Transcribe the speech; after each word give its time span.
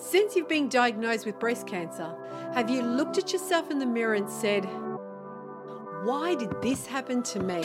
Since 0.00 0.34
you've 0.34 0.48
been 0.48 0.70
diagnosed 0.70 1.26
with 1.26 1.38
breast 1.38 1.66
cancer, 1.66 2.10
have 2.54 2.70
you 2.70 2.80
looked 2.80 3.18
at 3.18 3.34
yourself 3.34 3.70
in 3.70 3.78
the 3.78 3.86
mirror 3.86 4.14
and 4.14 4.30
said, 4.30 4.64
Why 6.04 6.34
did 6.34 6.62
this 6.62 6.86
happen 6.86 7.22
to 7.24 7.40
me? 7.40 7.62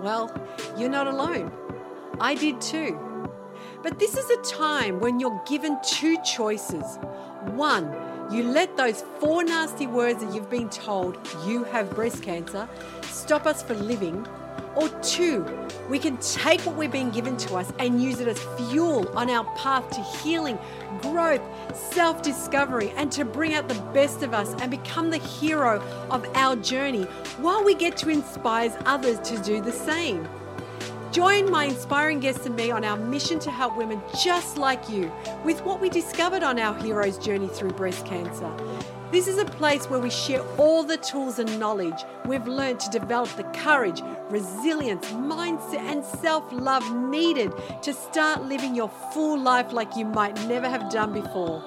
Well, 0.00 0.32
you're 0.78 0.88
not 0.88 1.08
alone. 1.08 1.52
I 2.20 2.36
did 2.36 2.60
too. 2.60 3.00
But 3.82 3.98
this 3.98 4.16
is 4.16 4.30
a 4.30 4.40
time 4.42 5.00
when 5.00 5.18
you're 5.18 5.42
given 5.44 5.76
two 5.84 6.16
choices. 6.22 6.98
One, 7.46 7.92
you 8.30 8.44
let 8.44 8.76
those 8.76 9.02
four 9.18 9.42
nasty 9.42 9.88
words 9.88 10.22
that 10.22 10.32
you've 10.32 10.48
been 10.48 10.70
told 10.70 11.18
you 11.44 11.64
have 11.64 11.90
breast 11.96 12.22
cancer 12.22 12.68
stop 13.02 13.44
us 13.44 13.60
from 13.60 13.84
living. 13.88 14.24
Or 14.78 14.88
two, 15.00 15.44
we 15.90 15.98
can 15.98 16.16
take 16.18 16.60
what 16.60 16.76
we're 16.76 16.88
being 16.88 17.10
given 17.10 17.36
to 17.38 17.56
us 17.56 17.72
and 17.80 18.00
use 18.00 18.20
it 18.20 18.28
as 18.28 18.38
fuel 18.56 19.08
on 19.18 19.28
our 19.28 19.42
path 19.56 19.90
to 19.90 20.00
healing, 20.22 20.56
growth, 21.02 21.42
self 21.74 22.22
discovery, 22.22 22.92
and 22.96 23.10
to 23.10 23.24
bring 23.24 23.54
out 23.54 23.68
the 23.68 23.80
best 23.92 24.22
of 24.22 24.32
us 24.32 24.54
and 24.62 24.70
become 24.70 25.10
the 25.10 25.18
hero 25.18 25.82
of 26.12 26.24
our 26.36 26.54
journey 26.54 27.02
while 27.40 27.64
we 27.64 27.74
get 27.74 27.96
to 27.96 28.08
inspire 28.08 28.72
others 28.86 29.18
to 29.28 29.36
do 29.42 29.60
the 29.60 29.72
same. 29.72 30.28
Join 31.18 31.50
my 31.50 31.64
inspiring 31.64 32.20
guests 32.20 32.46
and 32.46 32.54
me 32.54 32.70
on 32.70 32.84
our 32.84 32.96
mission 32.96 33.40
to 33.40 33.50
help 33.50 33.76
women 33.76 34.00
just 34.22 34.56
like 34.56 34.88
you 34.88 35.10
with 35.44 35.60
what 35.64 35.80
we 35.80 35.88
discovered 35.88 36.44
on 36.44 36.60
our 36.60 36.72
hero's 36.80 37.18
journey 37.18 37.48
through 37.48 37.72
breast 37.72 38.06
cancer. 38.06 38.48
This 39.10 39.26
is 39.26 39.36
a 39.38 39.44
place 39.44 39.90
where 39.90 39.98
we 39.98 40.10
share 40.10 40.42
all 40.58 40.84
the 40.84 40.96
tools 40.96 41.40
and 41.40 41.58
knowledge 41.58 42.04
we've 42.24 42.46
learned 42.46 42.78
to 42.78 42.90
develop 42.90 43.30
the 43.30 43.42
courage, 43.52 44.00
resilience, 44.30 45.06
mindset, 45.06 45.80
and 45.80 46.04
self 46.04 46.44
love 46.52 46.88
needed 46.94 47.52
to 47.82 47.92
start 47.92 48.44
living 48.44 48.76
your 48.76 48.88
full 49.12 49.40
life 49.40 49.72
like 49.72 49.96
you 49.96 50.04
might 50.04 50.40
never 50.46 50.68
have 50.68 50.88
done 50.88 51.12
before. 51.12 51.64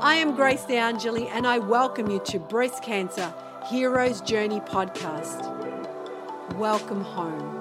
I 0.00 0.16
am 0.16 0.34
Grace 0.34 0.64
DeAngeli, 0.64 1.30
and 1.30 1.46
I 1.46 1.60
welcome 1.60 2.10
you 2.10 2.18
to 2.24 2.40
Breast 2.40 2.82
Cancer 2.82 3.32
Hero's 3.70 4.20
Journey 4.22 4.58
podcast. 4.58 5.46
Welcome 6.56 7.02
home. 7.02 7.55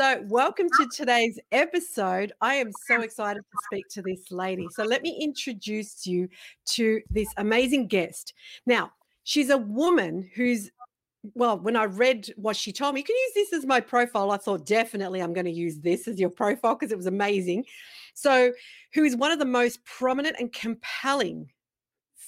So, 0.00 0.24
welcome 0.28 0.70
to 0.78 0.88
today's 0.88 1.38
episode. 1.52 2.32
I 2.40 2.54
am 2.54 2.72
so 2.88 3.02
excited 3.02 3.42
to 3.42 3.58
speak 3.66 3.86
to 3.90 4.00
this 4.00 4.32
lady. 4.32 4.66
So, 4.70 4.82
let 4.82 5.02
me 5.02 5.18
introduce 5.20 6.06
you 6.06 6.26
to 6.68 7.02
this 7.10 7.28
amazing 7.36 7.88
guest. 7.88 8.32
Now, 8.64 8.92
she's 9.24 9.50
a 9.50 9.58
woman 9.58 10.30
who's, 10.34 10.70
well, 11.34 11.58
when 11.58 11.76
I 11.76 11.84
read 11.84 12.32
what 12.36 12.56
she 12.56 12.72
told 12.72 12.94
me, 12.94 13.00
you 13.00 13.04
can 13.04 13.14
use 13.14 13.32
this 13.34 13.58
as 13.58 13.66
my 13.66 13.78
profile. 13.78 14.30
I 14.30 14.38
thought 14.38 14.64
definitely 14.64 15.20
I'm 15.20 15.34
going 15.34 15.44
to 15.44 15.52
use 15.52 15.76
this 15.76 16.08
as 16.08 16.18
your 16.18 16.30
profile 16.30 16.76
because 16.76 16.92
it 16.92 16.96
was 16.96 17.04
amazing. 17.04 17.66
So, 18.14 18.52
who 18.94 19.04
is 19.04 19.16
one 19.16 19.32
of 19.32 19.38
the 19.38 19.44
most 19.44 19.84
prominent 19.84 20.36
and 20.40 20.50
compelling 20.50 21.50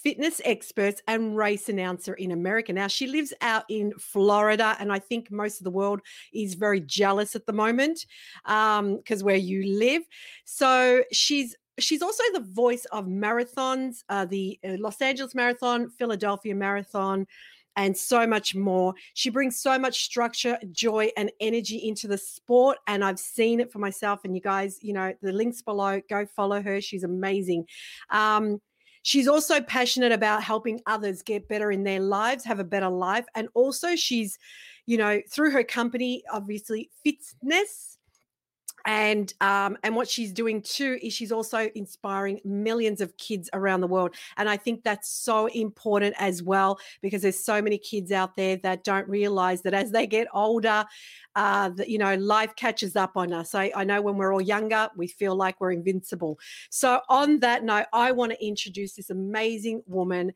fitness 0.02 0.40
experts 0.44 1.02
and 1.08 1.36
race 1.36 1.68
announcer 1.68 2.14
in 2.14 2.32
America. 2.32 2.72
Now, 2.72 2.88
she 2.88 3.06
lives 3.06 3.32
out 3.40 3.64
in 3.68 3.92
Florida, 3.98 4.76
and 4.78 4.92
I 4.92 4.98
think 4.98 5.30
most 5.30 5.60
of 5.60 5.64
the 5.64 5.70
world 5.70 6.00
is 6.32 6.54
very 6.54 6.80
jealous 6.80 7.36
at 7.36 7.46
the 7.46 7.52
moment 7.52 8.06
because 8.44 9.20
um, 9.20 9.24
where 9.24 9.36
you 9.36 9.78
live. 9.78 10.02
So 10.44 11.02
she's 11.12 11.56
she's 11.78 12.02
also 12.02 12.22
the 12.34 12.40
voice 12.40 12.84
of 12.86 13.06
marathons, 13.06 14.04
uh, 14.08 14.26
the 14.26 14.58
uh, 14.64 14.76
Los 14.78 15.00
Angeles 15.00 15.34
Marathon, 15.34 15.88
Philadelphia 15.90 16.54
Marathon, 16.54 17.26
and 17.76 17.96
so 17.96 18.26
much 18.26 18.54
more. 18.54 18.94
She 19.14 19.30
brings 19.30 19.58
so 19.58 19.78
much 19.78 20.04
structure, 20.04 20.58
joy, 20.72 21.10
and 21.16 21.30
energy 21.40 21.88
into 21.88 22.06
the 22.06 22.18
sport. 22.18 22.78
And 22.86 23.04
I've 23.04 23.18
seen 23.18 23.60
it 23.60 23.72
for 23.72 23.78
myself. 23.78 24.20
And 24.24 24.34
you 24.34 24.42
guys, 24.42 24.78
you 24.82 24.92
know, 24.92 25.14
the 25.22 25.32
links 25.32 25.62
below, 25.62 26.00
go 26.08 26.26
follow 26.26 26.60
her. 26.60 26.80
She's 26.80 27.04
amazing. 27.04 27.66
Um, 28.10 28.60
She's 29.02 29.28
also 29.28 29.60
passionate 29.60 30.12
about 30.12 30.42
helping 30.42 30.80
others 30.86 31.22
get 31.22 31.48
better 31.48 31.72
in 31.72 31.84
their 31.84 32.00
lives, 32.00 32.44
have 32.44 32.60
a 32.60 32.64
better 32.64 32.88
life. 32.88 33.26
And 33.34 33.48
also, 33.54 33.96
she's, 33.96 34.38
you 34.86 34.96
know, 34.96 35.20
through 35.28 35.50
her 35.50 35.64
company, 35.64 36.22
obviously, 36.32 36.90
Fitness 37.04 37.98
and 38.84 39.32
um, 39.40 39.76
and 39.82 39.94
what 39.94 40.08
she's 40.08 40.32
doing 40.32 40.62
too 40.62 40.98
is 41.02 41.12
she's 41.12 41.32
also 41.32 41.70
inspiring 41.74 42.40
millions 42.44 43.00
of 43.00 43.16
kids 43.16 43.48
around 43.52 43.80
the 43.80 43.86
world. 43.86 44.14
And 44.36 44.48
i 44.48 44.56
think 44.56 44.82
that's 44.82 45.08
so 45.08 45.46
important 45.46 46.14
as 46.18 46.42
well 46.42 46.78
because 47.00 47.22
there's 47.22 47.38
so 47.38 47.60
many 47.62 47.78
kids 47.78 48.12
out 48.12 48.36
there 48.36 48.56
that 48.58 48.84
don't 48.84 49.08
realize 49.08 49.62
that 49.62 49.74
as 49.74 49.90
they 49.90 50.06
get 50.06 50.26
older 50.32 50.84
uh, 51.34 51.70
that 51.70 51.88
you 51.88 51.98
know 51.98 52.14
life 52.16 52.54
catches 52.56 52.96
up 52.96 53.16
on 53.16 53.32
us. 53.32 53.54
I, 53.54 53.72
I 53.74 53.84
know 53.84 54.02
when 54.02 54.16
we're 54.16 54.32
all 54.32 54.40
younger 54.40 54.88
we 54.96 55.06
feel 55.06 55.34
like 55.34 55.60
we're 55.60 55.72
invincible. 55.72 56.38
So 56.70 57.00
on 57.08 57.40
that 57.40 57.64
note 57.64 57.86
i 57.92 58.12
want 58.12 58.32
to 58.32 58.46
introduce 58.46 58.94
this 58.94 59.10
amazing 59.10 59.82
woman 59.86 60.32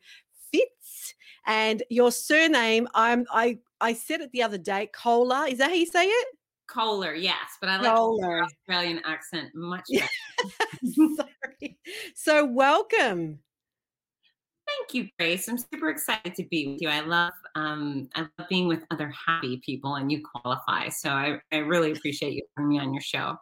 fitz 0.51 1.13
and 1.45 1.83
your 1.89 2.11
surname 2.11 2.87
i'm 2.93 3.25
i 3.31 3.57
i 3.81 3.93
said 3.93 4.21
it 4.21 4.31
the 4.31 4.43
other 4.43 4.57
day 4.57 4.89
cola. 4.93 5.47
Is 5.47 5.57
that 5.59 5.69
how 5.69 5.75
you 5.75 5.85
say 5.85 6.05
it 6.05 6.27
Koehler, 6.69 7.19
yes, 7.19 7.57
but 7.59 7.69
I 7.69 7.77
like 7.77 7.95
Kohler. 7.95 8.43
Australian 8.43 9.01
accent 9.05 9.49
much 9.55 9.85
better. 9.93 10.07
Sorry. 11.15 11.77
So 12.15 12.45
welcome. 12.45 13.39
Thank 14.67 14.93
you, 14.93 15.09
Grace. 15.17 15.47
I'm 15.47 15.57
super 15.57 15.89
excited 15.89 16.35
to 16.35 16.43
be 16.43 16.67
with 16.67 16.81
you. 16.81 16.89
I 16.89 16.99
love 16.99 17.31
um, 17.55 18.09
I 18.15 18.21
love 18.21 18.49
being 18.49 18.67
with 18.67 18.83
other 18.91 19.11
happy 19.25 19.61
people, 19.65 19.95
and 19.95 20.11
you 20.11 20.21
qualify. 20.21 20.89
So 20.89 21.09
I, 21.09 21.39
I 21.53 21.57
really 21.57 21.91
appreciate 21.91 22.33
you 22.33 22.43
having 22.57 22.69
me 22.69 22.79
on 22.79 22.93
your 22.93 23.01
show. 23.01 23.37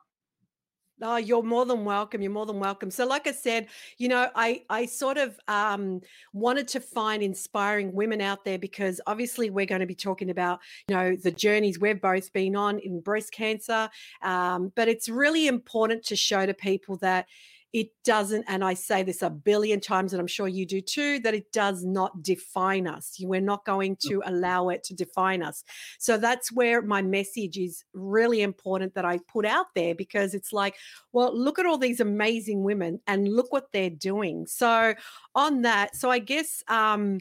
Oh, 1.01 1.17
you're 1.17 1.43
more 1.43 1.65
than 1.65 1.83
welcome. 1.83 2.21
You're 2.21 2.31
more 2.31 2.45
than 2.45 2.59
welcome. 2.59 2.89
So, 2.89 3.05
like 3.05 3.27
I 3.27 3.33
said, 3.33 3.67
you 3.97 4.07
know, 4.07 4.29
I 4.33 4.63
I 4.69 4.85
sort 4.85 5.17
of 5.17 5.37
um, 5.49 6.01
wanted 6.31 6.69
to 6.69 6.79
find 6.79 7.21
inspiring 7.21 7.93
women 7.93 8.21
out 8.21 8.45
there 8.45 8.57
because 8.57 9.01
obviously 9.05 9.49
we're 9.49 9.65
going 9.65 9.81
to 9.81 9.87
be 9.87 9.95
talking 9.95 10.29
about 10.29 10.61
you 10.87 10.95
know 10.95 11.15
the 11.17 11.31
journeys 11.31 11.79
we've 11.79 11.99
both 11.99 12.31
been 12.31 12.55
on 12.55 12.79
in 12.79 13.01
breast 13.01 13.33
cancer, 13.33 13.89
um, 14.21 14.71
but 14.75 14.87
it's 14.87 15.09
really 15.09 15.47
important 15.47 16.03
to 16.05 16.15
show 16.15 16.45
to 16.45 16.53
people 16.53 16.95
that 16.97 17.27
it 17.75 17.89
doesn't, 18.05 18.45
and 18.47 18.63
I 18.63 18.73
say 18.73 19.03
this 19.03 19.21
a 19.21 19.29
billion 19.29 19.81
times, 19.81 20.13
and 20.13 20.21
I'm 20.21 20.27
sure 20.27 20.47
you 20.47 20.65
do 20.65 20.79
too, 20.79 21.19
that 21.19 21.33
it 21.33 21.51
does 21.51 21.83
not 21.83 22.23
define 22.23 22.87
us. 22.87 23.17
We're 23.19 23.41
not 23.41 23.65
going 23.65 23.97
to 24.07 24.23
allow 24.25 24.69
it 24.69 24.81
to 24.85 24.93
define 24.93 25.43
us. 25.43 25.65
So 25.99 26.15
that's 26.17 26.53
where 26.53 26.81
my 26.81 27.01
message 27.01 27.57
is 27.57 27.83
really 27.91 28.43
important 28.43 28.95
that 28.95 29.03
I 29.03 29.19
put 29.27 29.45
out 29.45 29.65
there 29.75 29.93
because 29.93 30.33
it's 30.33 30.53
like, 30.53 30.77
well, 31.11 31.37
look 31.37 31.59
at 31.59 31.65
all 31.65 31.77
these 31.77 31.99
amazing 31.99 32.63
women 32.63 33.01
and 33.07 33.27
look 33.27 33.51
what 33.51 33.73
they're 33.73 33.89
doing. 33.89 34.47
So, 34.47 34.93
on 35.35 35.63
that, 35.63 35.97
so 35.97 36.09
I 36.09 36.19
guess, 36.19 36.63
um, 36.69 37.19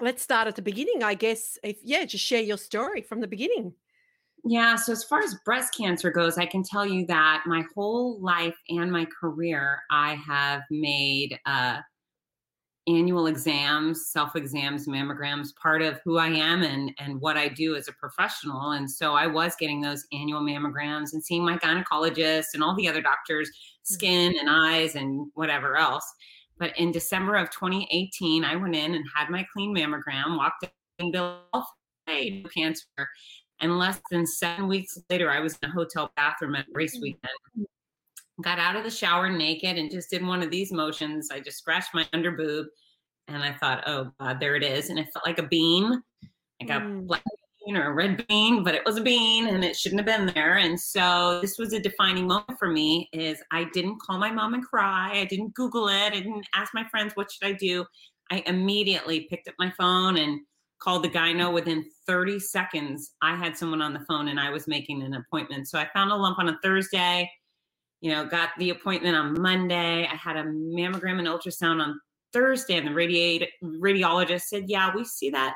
let's 0.00 0.22
start 0.22 0.48
at 0.48 0.56
the 0.56 0.60
beginning. 0.60 1.02
I 1.02 1.14
guess, 1.14 1.56
if, 1.64 1.78
yeah, 1.82 2.04
just 2.04 2.26
share 2.26 2.42
your 2.42 2.58
story 2.58 3.00
from 3.00 3.22
the 3.22 3.26
beginning. 3.26 3.72
Yeah. 4.44 4.74
So, 4.74 4.92
as 4.92 5.04
far 5.04 5.20
as 5.20 5.34
breast 5.44 5.76
cancer 5.76 6.10
goes, 6.10 6.36
I 6.36 6.46
can 6.46 6.64
tell 6.64 6.84
you 6.84 7.06
that 7.06 7.44
my 7.46 7.64
whole 7.74 8.20
life 8.20 8.56
and 8.68 8.90
my 8.90 9.06
career, 9.20 9.80
I 9.90 10.14
have 10.16 10.62
made 10.68 11.38
uh, 11.46 11.78
annual 12.88 13.28
exams, 13.28 14.08
self 14.08 14.34
exams, 14.34 14.88
mammograms 14.88 15.54
part 15.54 15.80
of 15.80 16.00
who 16.04 16.18
I 16.18 16.26
am 16.26 16.64
and, 16.64 16.90
and 16.98 17.20
what 17.20 17.36
I 17.36 17.46
do 17.48 17.76
as 17.76 17.86
a 17.86 17.92
professional. 17.92 18.72
And 18.72 18.90
so, 18.90 19.14
I 19.14 19.28
was 19.28 19.54
getting 19.54 19.80
those 19.80 20.04
annual 20.12 20.40
mammograms 20.40 21.12
and 21.12 21.22
seeing 21.22 21.44
my 21.44 21.56
gynecologist 21.58 22.54
and 22.54 22.64
all 22.64 22.74
the 22.74 22.88
other 22.88 23.02
doctors, 23.02 23.48
mm. 23.48 23.52
skin 23.94 24.34
and 24.40 24.50
eyes 24.50 24.96
and 24.96 25.30
whatever 25.34 25.76
else. 25.76 26.12
But 26.58 26.76
in 26.78 26.90
December 26.90 27.36
of 27.36 27.48
2018, 27.50 28.44
I 28.44 28.56
went 28.56 28.74
in 28.74 28.94
and 28.94 29.04
had 29.14 29.30
my 29.30 29.46
clean 29.52 29.74
mammogram, 29.74 30.36
walked 30.36 30.66
in, 30.98 31.12
Bill, 31.12 31.42
hey, 32.06 32.44
cancer 32.54 32.86
and 33.62 33.78
less 33.78 34.00
than 34.10 34.26
seven 34.26 34.68
weeks 34.68 34.98
later, 35.08 35.30
I 35.30 35.40
was 35.40 35.56
in 35.62 35.70
a 35.70 35.72
hotel 35.72 36.12
bathroom 36.16 36.56
at 36.56 36.66
race 36.72 36.98
mm. 36.98 37.02
weekend. 37.02 37.66
Got 38.42 38.58
out 38.58 38.76
of 38.76 38.82
the 38.82 38.90
shower 38.90 39.30
naked 39.30 39.78
and 39.78 39.90
just 39.90 40.10
did 40.10 40.26
one 40.26 40.42
of 40.42 40.50
these 40.50 40.72
motions. 40.72 41.28
I 41.30 41.38
just 41.40 41.58
scratched 41.58 41.94
my 41.94 42.06
under 42.12 42.32
boob 42.32 42.66
and 43.28 43.42
I 43.42 43.52
thought, 43.52 43.84
oh 43.86 44.10
God, 44.18 44.40
there 44.40 44.56
it 44.56 44.64
is. 44.64 44.90
And 44.90 44.98
it 44.98 45.08
felt 45.12 45.24
like 45.24 45.38
a 45.38 45.46
bean, 45.46 46.02
like 46.60 46.70
a 46.70 46.82
mm. 46.82 47.06
black 47.06 47.22
bean 47.64 47.76
or 47.76 47.90
a 47.90 47.94
red 47.94 48.26
bean, 48.26 48.64
but 48.64 48.74
it 48.74 48.84
was 48.84 48.96
a 48.96 49.02
bean 49.02 49.46
and 49.46 49.64
it 49.64 49.76
shouldn't 49.76 50.00
have 50.00 50.18
been 50.18 50.34
there. 50.34 50.56
And 50.56 50.78
so 50.78 51.38
this 51.40 51.56
was 51.56 51.72
a 51.72 51.78
defining 51.78 52.26
moment 52.26 52.58
for 52.58 52.68
me 52.68 53.08
is 53.12 53.40
I 53.52 53.68
didn't 53.72 54.00
call 54.00 54.18
my 54.18 54.32
mom 54.32 54.54
and 54.54 54.64
cry. 54.64 55.12
I 55.14 55.24
didn't 55.24 55.54
Google 55.54 55.86
it. 55.86 56.12
I 56.12 56.20
didn't 56.20 56.46
ask 56.52 56.74
my 56.74 56.84
friends, 56.90 57.12
what 57.14 57.30
should 57.30 57.46
I 57.46 57.52
do? 57.52 57.84
I 58.32 58.42
immediately 58.46 59.28
picked 59.30 59.46
up 59.46 59.54
my 59.58 59.70
phone 59.78 60.16
and 60.16 60.40
called 60.82 61.04
the 61.04 61.08
gyno 61.08 61.52
within 61.52 61.84
30 62.06 62.38
seconds. 62.40 63.12
I 63.22 63.36
had 63.36 63.56
someone 63.56 63.80
on 63.80 63.92
the 63.92 64.04
phone 64.08 64.28
and 64.28 64.40
I 64.40 64.50
was 64.50 64.66
making 64.66 65.02
an 65.02 65.14
appointment. 65.14 65.68
So 65.68 65.78
I 65.78 65.88
found 65.94 66.10
a 66.10 66.16
lump 66.16 66.38
on 66.38 66.48
a 66.48 66.58
Thursday, 66.62 67.30
you 68.00 68.10
know, 68.10 68.26
got 68.26 68.50
the 68.58 68.70
appointment 68.70 69.16
on 69.16 69.40
Monday. 69.40 70.06
I 70.10 70.16
had 70.16 70.36
a 70.36 70.44
mammogram 70.44 71.18
and 71.18 71.28
ultrasound 71.28 71.80
on 71.80 72.00
Thursday, 72.32 72.78
and 72.78 72.88
the 72.88 72.94
radiate, 72.94 73.48
radiologist 73.62 74.42
said, 74.42 74.64
Yeah, 74.66 74.90
we 74.94 75.04
see 75.04 75.30
that 75.30 75.54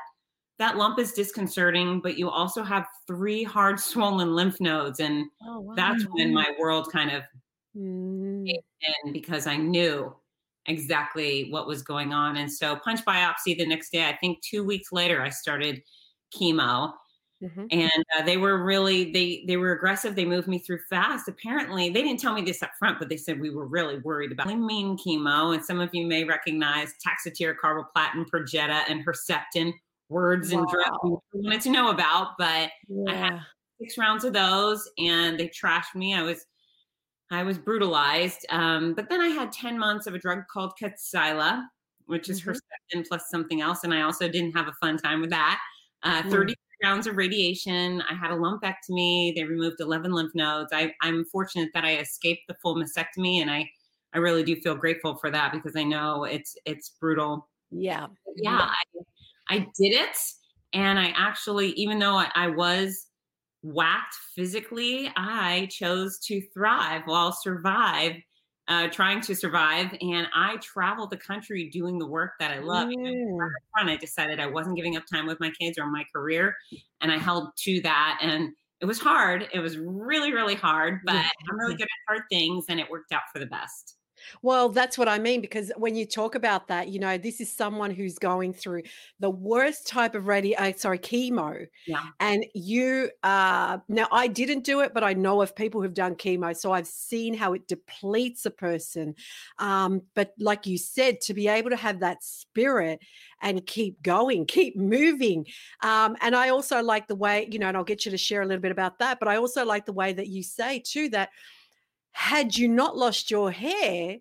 that 0.59 0.77
lump 0.77 0.99
is 0.99 1.11
disconcerting, 1.11 2.01
but 2.01 2.17
you 2.17 2.29
also 2.29 2.63
have 2.63 2.85
three 3.05 3.43
hard 3.43 3.79
swollen 3.79 4.33
lymph 4.35 4.59
nodes. 4.59 4.99
And 4.99 5.25
oh, 5.43 5.59
wow. 5.61 5.73
that's 5.75 6.03
when 6.11 6.33
my 6.33 6.51
world 6.59 6.91
kind 6.91 7.11
of 7.11 7.23
mm. 7.75 8.47
in 8.47 9.13
because 9.13 9.47
I 9.47 9.57
knew 9.57 10.15
exactly 10.67 11.49
what 11.49 11.67
was 11.67 11.81
going 11.81 12.13
on. 12.13 12.37
And 12.37 12.51
so 12.51 12.75
punch 12.75 13.03
biopsy 13.05 13.57
the 13.57 13.65
next 13.65 13.91
day, 13.91 14.07
I 14.07 14.17
think 14.17 14.41
two 14.41 14.63
weeks 14.63 14.91
later, 14.91 15.21
I 15.21 15.29
started 15.29 15.81
chemo. 16.35 16.93
Mm-hmm. 17.43 17.65
And 17.69 18.05
uh, 18.17 18.23
they 18.23 18.37
were 18.37 18.63
really 18.63 19.11
they 19.11 19.45
they 19.47 19.57
were 19.57 19.71
aggressive. 19.71 20.15
They 20.15 20.25
moved 20.25 20.47
me 20.47 20.57
through 20.57 20.79
fast. 20.89 21.27
Apparently, 21.27 21.89
they 21.89 22.01
didn't 22.01 22.19
tell 22.19 22.33
me 22.33 22.41
this 22.41 22.63
up 22.63 22.71
front, 22.79 22.97
but 22.97 23.09
they 23.09 23.17
said 23.17 23.39
we 23.39 23.51
were 23.51 23.67
really 23.67 23.99
worried 23.99 24.31
about 24.31 24.47
mean 24.47 24.97
chemo. 24.97 25.53
And 25.53 25.63
some 25.63 25.79
of 25.79 25.91
you 25.93 26.07
may 26.07 26.23
recognize 26.23 26.95
Taxotere, 27.05 27.53
carboplatin, 27.63 28.25
Perjeta, 28.27 28.81
and 28.89 29.05
Herceptin 29.05 29.71
words 30.09 30.51
wow. 30.51 30.61
and 30.61 30.67
drugs 30.67 30.97
we 31.03 31.41
wanted 31.41 31.61
to 31.61 31.69
know 31.69 31.91
about. 31.91 32.29
But 32.39 32.71
yeah. 32.87 33.11
I 33.11 33.13
had 33.13 33.39
six 33.79 33.99
rounds 33.99 34.23
of 34.23 34.33
those, 34.33 34.89
and 34.97 35.39
they 35.39 35.47
trashed 35.49 35.93
me. 35.93 36.15
I 36.15 36.23
was 36.23 36.43
I 37.31 37.43
was 37.43 37.57
brutalized. 37.57 38.45
Um, 38.49 38.93
but 38.93 39.09
then 39.09 39.21
I 39.21 39.27
had 39.27 39.51
10 39.51 39.77
months 39.77 40.07
of 40.07 40.15
a 40.15 40.19
drug 40.19 40.39
called 40.51 40.73
Kadcyla, 40.81 41.63
which 42.05 42.29
is 42.29 42.41
mm-hmm. 42.41 42.51
Herceptin 42.51 43.07
plus 43.07 43.29
something 43.29 43.61
else. 43.61 43.83
And 43.83 43.93
I 43.93 44.01
also 44.01 44.27
didn't 44.27 44.53
have 44.53 44.67
a 44.67 44.73
fun 44.81 44.97
time 44.97 45.21
with 45.21 45.29
that. 45.31 45.59
Uh, 46.03 46.21
mm. 46.23 46.31
30 46.31 46.55
rounds 46.83 47.07
of 47.07 47.17
radiation. 47.17 48.01
I 48.09 48.13
had 48.13 48.31
a 48.31 48.35
lumpectomy. 48.35 49.35
They 49.35 49.43
removed 49.43 49.77
11 49.79 50.11
lymph 50.11 50.31
nodes. 50.35 50.71
I, 50.71 50.93
am 51.03 51.25
fortunate 51.25 51.69
that 51.73 51.83
I 51.83 51.97
escaped 51.97 52.43
the 52.47 52.55
full 52.61 52.75
mastectomy. 52.75 53.41
And 53.41 53.51
I, 53.51 53.69
I 54.13 54.19
really 54.19 54.43
do 54.43 54.55
feel 54.61 54.75
grateful 54.75 55.17
for 55.17 55.29
that 55.31 55.51
because 55.51 55.75
I 55.75 55.83
know 55.83 56.23
it's, 56.23 56.55
it's 56.65 56.89
brutal. 57.01 57.49
Yeah. 57.71 58.07
Yeah. 58.37 58.69
I, 58.69 59.55
I 59.55 59.57
did 59.77 59.93
it. 59.93 60.17
And 60.73 60.99
I 60.99 61.13
actually, 61.15 61.69
even 61.71 61.99
though 61.99 62.15
I, 62.15 62.29
I 62.35 62.47
was 62.47 63.06
whacked 63.73 64.15
physically, 64.35 65.11
I 65.15 65.67
chose 65.71 66.19
to 66.19 66.41
thrive 66.53 67.01
while 67.05 67.31
survive, 67.31 68.13
uh, 68.67 68.87
trying 68.87 69.21
to 69.21 69.35
survive. 69.35 69.95
And 70.01 70.27
I 70.33 70.57
traveled 70.57 71.09
the 71.09 71.17
country 71.17 71.69
doing 71.69 71.99
the 71.99 72.07
work 72.07 72.33
that 72.39 72.51
I 72.51 72.59
love. 72.59 72.87
Mm. 72.87 73.37
And 73.75 73.89
I 73.89 73.97
decided 73.97 74.39
I 74.39 74.47
wasn't 74.47 74.77
giving 74.77 74.95
up 74.95 75.03
time 75.11 75.27
with 75.27 75.39
my 75.39 75.51
kids 75.59 75.77
or 75.77 75.87
my 75.87 76.05
career. 76.13 76.55
And 77.01 77.11
I 77.11 77.17
held 77.17 77.49
to 77.63 77.81
that. 77.81 78.19
And 78.21 78.53
it 78.79 78.85
was 78.85 78.99
hard. 78.99 79.47
It 79.53 79.59
was 79.59 79.77
really, 79.77 80.31
really 80.31 80.55
hard, 80.55 80.99
but 81.03 81.15
I'm 81.15 81.59
really 81.59 81.75
good 81.75 81.83
at 81.83 82.07
hard 82.07 82.23
things 82.29 82.65
and 82.69 82.79
it 82.79 82.89
worked 82.89 83.11
out 83.11 83.23
for 83.33 83.39
the 83.39 83.47
best. 83.47 83.96
Well, 84.41 84.69
that's 84.69 84.97
what 84.97 85.07
I 85.07 85.19
mean 85.19 85.41
because 85.41 85.71
when 85.77 85.95
you 85.95 86.05
talk 86.05 86.35
about 86.35 86.67
that, 86.67 86.89
you 86.89 86.99
know, 86.99 87.17
this 87.17 87.41
is 87.41 87.51
someone 87.51 87.91
who's 87.91 88.17
going 88.17 88.53
through 88.53 88.83
the 89.19 89.29
worst 89.29 89.87
type 89.87 90.15
of 90.15 90.27
radio, 90.27 90.57
uh, 90.57 90.73
sorry, 90.75 90.99
chemo. 90.99 91.67
Yeah. 91.85 92.03
And 92.19 92.45
you, 92.53 93.09
uh, 93.23 93.79
now 93.87 94.07
I 94.11 94.27
didn't 94.27 94.63
do 94.63 94.81
it, 94.81 94.93
but 94.93 95.03
I 95.03 95.13
know 95.13 95.41
of 95.41 95.55
people 95.55 95.81
who've 95.81 95.93
done 95.93 96.15
chemo. 96.15 96.55
So 96.55 96.71
I've 96.71 96.87
seen 96.87 97.33
how 97.33 97.53
it 97.53 97.67
depletes 97.67 98.45
a 98.45 98.51
person. 98.51 99.15
Um, 99.59 100.01
but 100.15 100.33
like 100.39 100.67
you 100.67 100.77
said, 100.77 101.21
to 101.21 101.33
be 101.33 101.47
able 101.47 101.69
to 101.69 101.75
have 101.75 101.99
that 101.99 102.23
spirit 102.23 102.99
and 103.41 103.65
keep 103.65 104.01
going, 104.01 104.45
keep 104.45 104.75
moving. 104.75 105.45
Um, 105.81 106.17
and 106.21 106.35
I 106.35 106.49
also 106.49 106.81
like 106.81 107.07
the 107.07 107.15
way, 107.15 107.47
you 107.51 107.59
know, 107.59 107.67
and 107.67 107.77
I'll 107.77 107.83
get 107.83 108.05
you 108.05 108.11
to 108.11 108.17
share 108.17 108.41
a 108.41 108.45
little 108.45 108.61
bit 108.61 108.71
about 108.71 108.99
that, 108.99 109.19
but 109.19 109.27
I 109.27 109.37
also 109.37 109.65
like 109.65 109.85
the 109.85 109.93
way 109.93 110.13
that 110.13 110.27
you 110.27 110.43
say 110.43 110.79
too 110.79 111.09
that 111.09 111.29
had 112.17 112.57
you 112.57 112.67
not 112.67 112.97
lost 112.97 113.29
your 113.29 113.51
hair, 113.51 114.17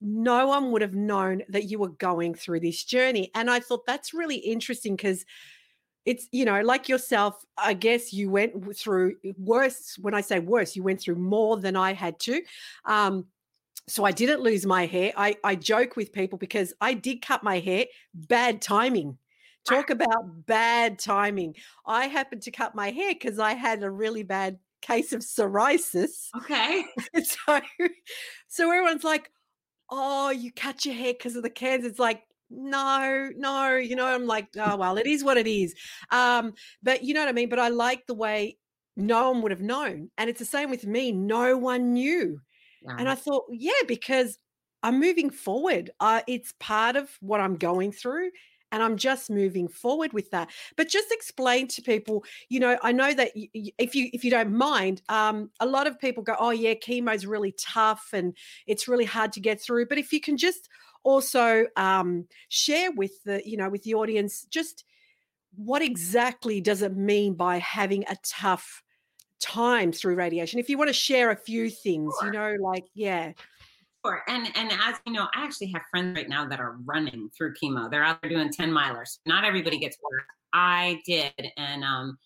no 0.00 0.46
one 0.46 0.72
would 0.72 0.80
have 0.80 0.94
known 0.94 1.42
that 1.50 1.64
you 1.64 1.78
were 1.78 1.90
going 1.90 2.34
through 2.34 2.60
this 2.60 2.82
journey. 2.82 3.30
And 3.34 3.50
I 3.50 3.60
thought 3.60 3.84
that's 3.84 4.14
really 4.14 4.36
interesting 4.36 4.96
because 4.96 5.26
it's, 6.06 6.26
you 6.32 6.46
know, 6.46 6.62
like 6.62 6.88
yourself, 6.88 7.44
I 7.58 7.74
guess 7.74 8.14
you 8.14 8.30
went 8.30 8.74
through 8.74 9.16
worse. 9.36 9.98
When 10.00 10.14
I 10.14 10.22
say 10.22 10.38
worse, 10.38 10.74
you 10.74 10.82
went 10.82 11.02
through 11.02 11.16
more 11.16 11.58
than 11.58 11.76
I 11.76 11.92
had 11.92 12.18
to. 12.20 12.40
Um, 12.86 13.26
so 13.88 14.06
I 14.06 14.12
didn't 14.12 14.40
lose 14.40 14.64
my 14.64 14.86
hair. 14.86 15.12
I, 15.14 15.36
I 15.44 15.54
joke 15.54 15.96
with 15.96 16.14
people 16.14 16.38
because 16.38 16.72
I 16.80 16.94
did 16.94 17.20
cut 17.20 17.42
my 17.42 17.58
hair, 17.58 17.84
bad 18.14 18.62
timing. 18.62 19.18
Talk 19.66 19.90
about 19.98 20.46
bad 20.46 20.98
timing. 20.98 21.56
I 21.86 22.06
happened 22.06 22.40
to 22.42 22.50
cut 22.50 22.74
my 22.74 22.90
hair 22.90 23.12
because 23.12 23.38
I 23.38 23.52
had 23.52 23.82
a 23.82 23.90
really 23.90 24.22
bad 24.22 24.58
case 24.84 25.12
of 25.12 25.20
psoriasis. 25.20 26.28
Okay. 26.36 26.84
so, 27.22 27.60
so 28.48 28.70
everyone's 28.70 29.04
like, 29.04 29.30
oh, 29.90 30.30
you 30.30 30.52
cut 30.52 30.84
your 30.84 30.94
hair 30.94 31.12
because 31.12 31.36
of 31.36 31.42
the 31.42 31.50
cancer. 31.50 31.88
It's 31.88 31.98
like, 31.98 32.22
no, 32.50 33.30
no, 33.36 33.76
you 33.76 33.96
know, 33.96 34.06
I'm 34.06 34.26
like, 34.26 34.48
oh, 34.58 34.76
well, 34.76 34.96
it 34.96 35.06
is 35.06 35.24
what 35.24 35.36
it 35.36 35.46
is. 35.46 35.74
Um, 36.10 36.54
but 36.82 37.02
you 37.02 37.14
know 37.14 37.20
what 37.20 37.28
I 37.28 37.32
mean? 37.32 37.48
But 37.48 37.58
I 37.58 37.68
like 37.68 38.06
the 38.06 38.14
way 38.14 38.58
no 38.96 39.30
one 39.30 39.42
would 39.42 39.50
have 39.50 39.60
known. 39.60 40.10
And 40.18 40.30
it's 40.30 40.38
the 40.38 40.44
same 40.44 40.70
with 40.70 40.86
me. 40.86 41.12
No 41.12 41.56
one 41.56 41.92
knew. 41.92 42.40
And 42.86 43.08
I 43.08 43.14
thought, 43.14 43.44
yeah, 43.50 43.72
because 43.88 44.38
I'm 44.82 45.00
moving 45.00 45.30
forward. 45.30 45.90
Uh, 46.00 46.20
it's 46.28 46.52
part 46.60 46.96
of 46.96 47.08
what 47.20 47.40
I'm 47.40 47.56
going 47.56 47.92
through 47.92 48.30
and 48.74 48.82
i'm 48.82 48.96
just 48.96 49.30
moving 49.30 49.68
forward 49.68 50.12
with 50.12 50.30
that. 50.32 50.50
But 50.76 50.88
just 50.88 51.12
explain 51.12 51.68
to 51.68 51.80
people 51.80 52.24
you 52.48 52.60
know 52.60 52.76
i 52.82 52.92
know 52.92 53.14
that 53.14 53.30
if 53.34 53.94
you 53.94 54.10
if 54.12 54.24
you 54.24 54.30
don't 54.30 54.52
mind 54.52 55.00
um, 55.08 55.50
a 55.60 55.66
lot 55.66 55.86
of 55.86 55.98
people 55.98 56.22
go 56.22 56.34
oh 56.38 56.50
yeah 56.50 56.74
chemo 56.74 57.14
is 57.14 57.26
really 57.26 57.52
tough 57.52 58.08
and 58.12 58.36
it's 58.66 58.88
really 58.88 59.04
hard 59.04 59.32
to 59.32 59.40
get 59.40 59.60
through. 59.60 59.86
But 59.86 59.98
if 59.98 60.12
you 60.12 60.20
can 60.20 60.36
just 60.36 60.68
also 61.04 61.66
um, 61.76 62.26
share 62.48 62.90
with 62.92 63.22
the 63.24 63.40
you 63.48 63.56
know 63.56 63.70
with 63.70 63.84
the 63.84 63.94
audience 63.94 64.46
just 64.50 64.84
what 65.56 65.82
exactly 65.82 66.60
does 66.60 66.82
it 66.82 66.96
mean 66.96 67.34
by 67.34 67.58
having 67.58 68.02
a 68.08 68.16
tough 68.24 68.82
time 69.38 69.92
through 69.92 70.16
radiation? 70.16 70.58
If 70.58 70.68
you 70.68 70.76
want 70.76 70.88
to 70.88 70.94
share 70.94 71.30
a 71.30 71.36
few 71.36 71.70
things 71.70 72.12
you 72.22 72.32
know 72.32 72.56
like 72.60 72.86
yeah 72.94 73.32
Sure. 74.04 74.22
And 74.28 74.48
and 74.54 74.70
as 74.72 74.96
you 75.06 75.12
know, 75.12 75.28
I 75.34 75.44
actually 75.44 75.68
have 75.72 75.82
friends 75.90 76.16
right 76.16 76.28
now 76.28 76.46
that 76.46 76.60
are 76.60 76.76
running 76.84 77.30
through 77.36 77.54
chemo. 77.54 77.90
They're 77.90 78.04
out 78.04 78.20
there 78.20 78.30
doing 78.30 78.50
10 78.52 78.70
milers. 78.70 79.18
Not 79.24 79.44
everybody 79.44 79.78
gets 79.78 79.96
work. 80.02 80.26
I 80.52 81.00
did. 81.06 81.32
And 81.56 81.84
um 81.84 82.18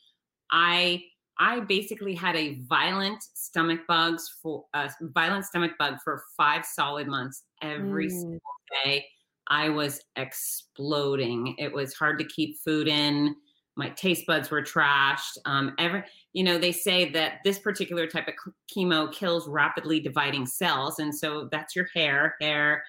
I 0.50 1.04
I 1.38 1.60
basically 1.60 2.14
had 2.14 2.34
a 2.34 2.60
violent 2.68 3.22
stomach 3.34 3.80
bugs 3.86 4.28
for 4.42 4.64
a 4.74 4.78
uh, 4.78 4.90
violent 5.14 5.44
stomach 5.44 5.72
bug 5.78 5.98
for 6.02 6.24
five 6.36 6.64
solid 6.64 7.06
months. 7.06 7.44
Every 7.62 8.08
mm. 8.08 8.10
single 8.10 8.40
day, 8.84 9.06
I 9.46 9.68
was 9.68 10.00
exploding. 10.16 11.54
It 11.58 11.72
was 11.72 11.94
hard 11.94 12.18
to 12.18 12.24
keep 12.24 12.58
food 12.58 12.88
in 12.88 13.36
my 13.78 13.90
taste 13.90 14.26
buds 14.26 14.50
were 14.50 14.60
trashed. 14.60 15.38
Um, 15.46 15.74
every, 15.78 16.02
you 16.32 16.42
know, 16.42 16.58
they 16.58 16.72
say 16.72 17.08
that 17.12 17.34
this 17.44 17.60
particular 17.60 18.08
type 18.08 18.26
of 18.26 18.34
chemo 18.76 19.10
kills 19.12 19.48
rapidly 19.48 20.00
dividing 20.00 20.46
cells, 20.46 20.98
and 20.98 21.14
so 21.14 21.48
that's 21.50 21.74
your 21.76 21.86
hair, 21.94 22.34
hair, 22.40 22.84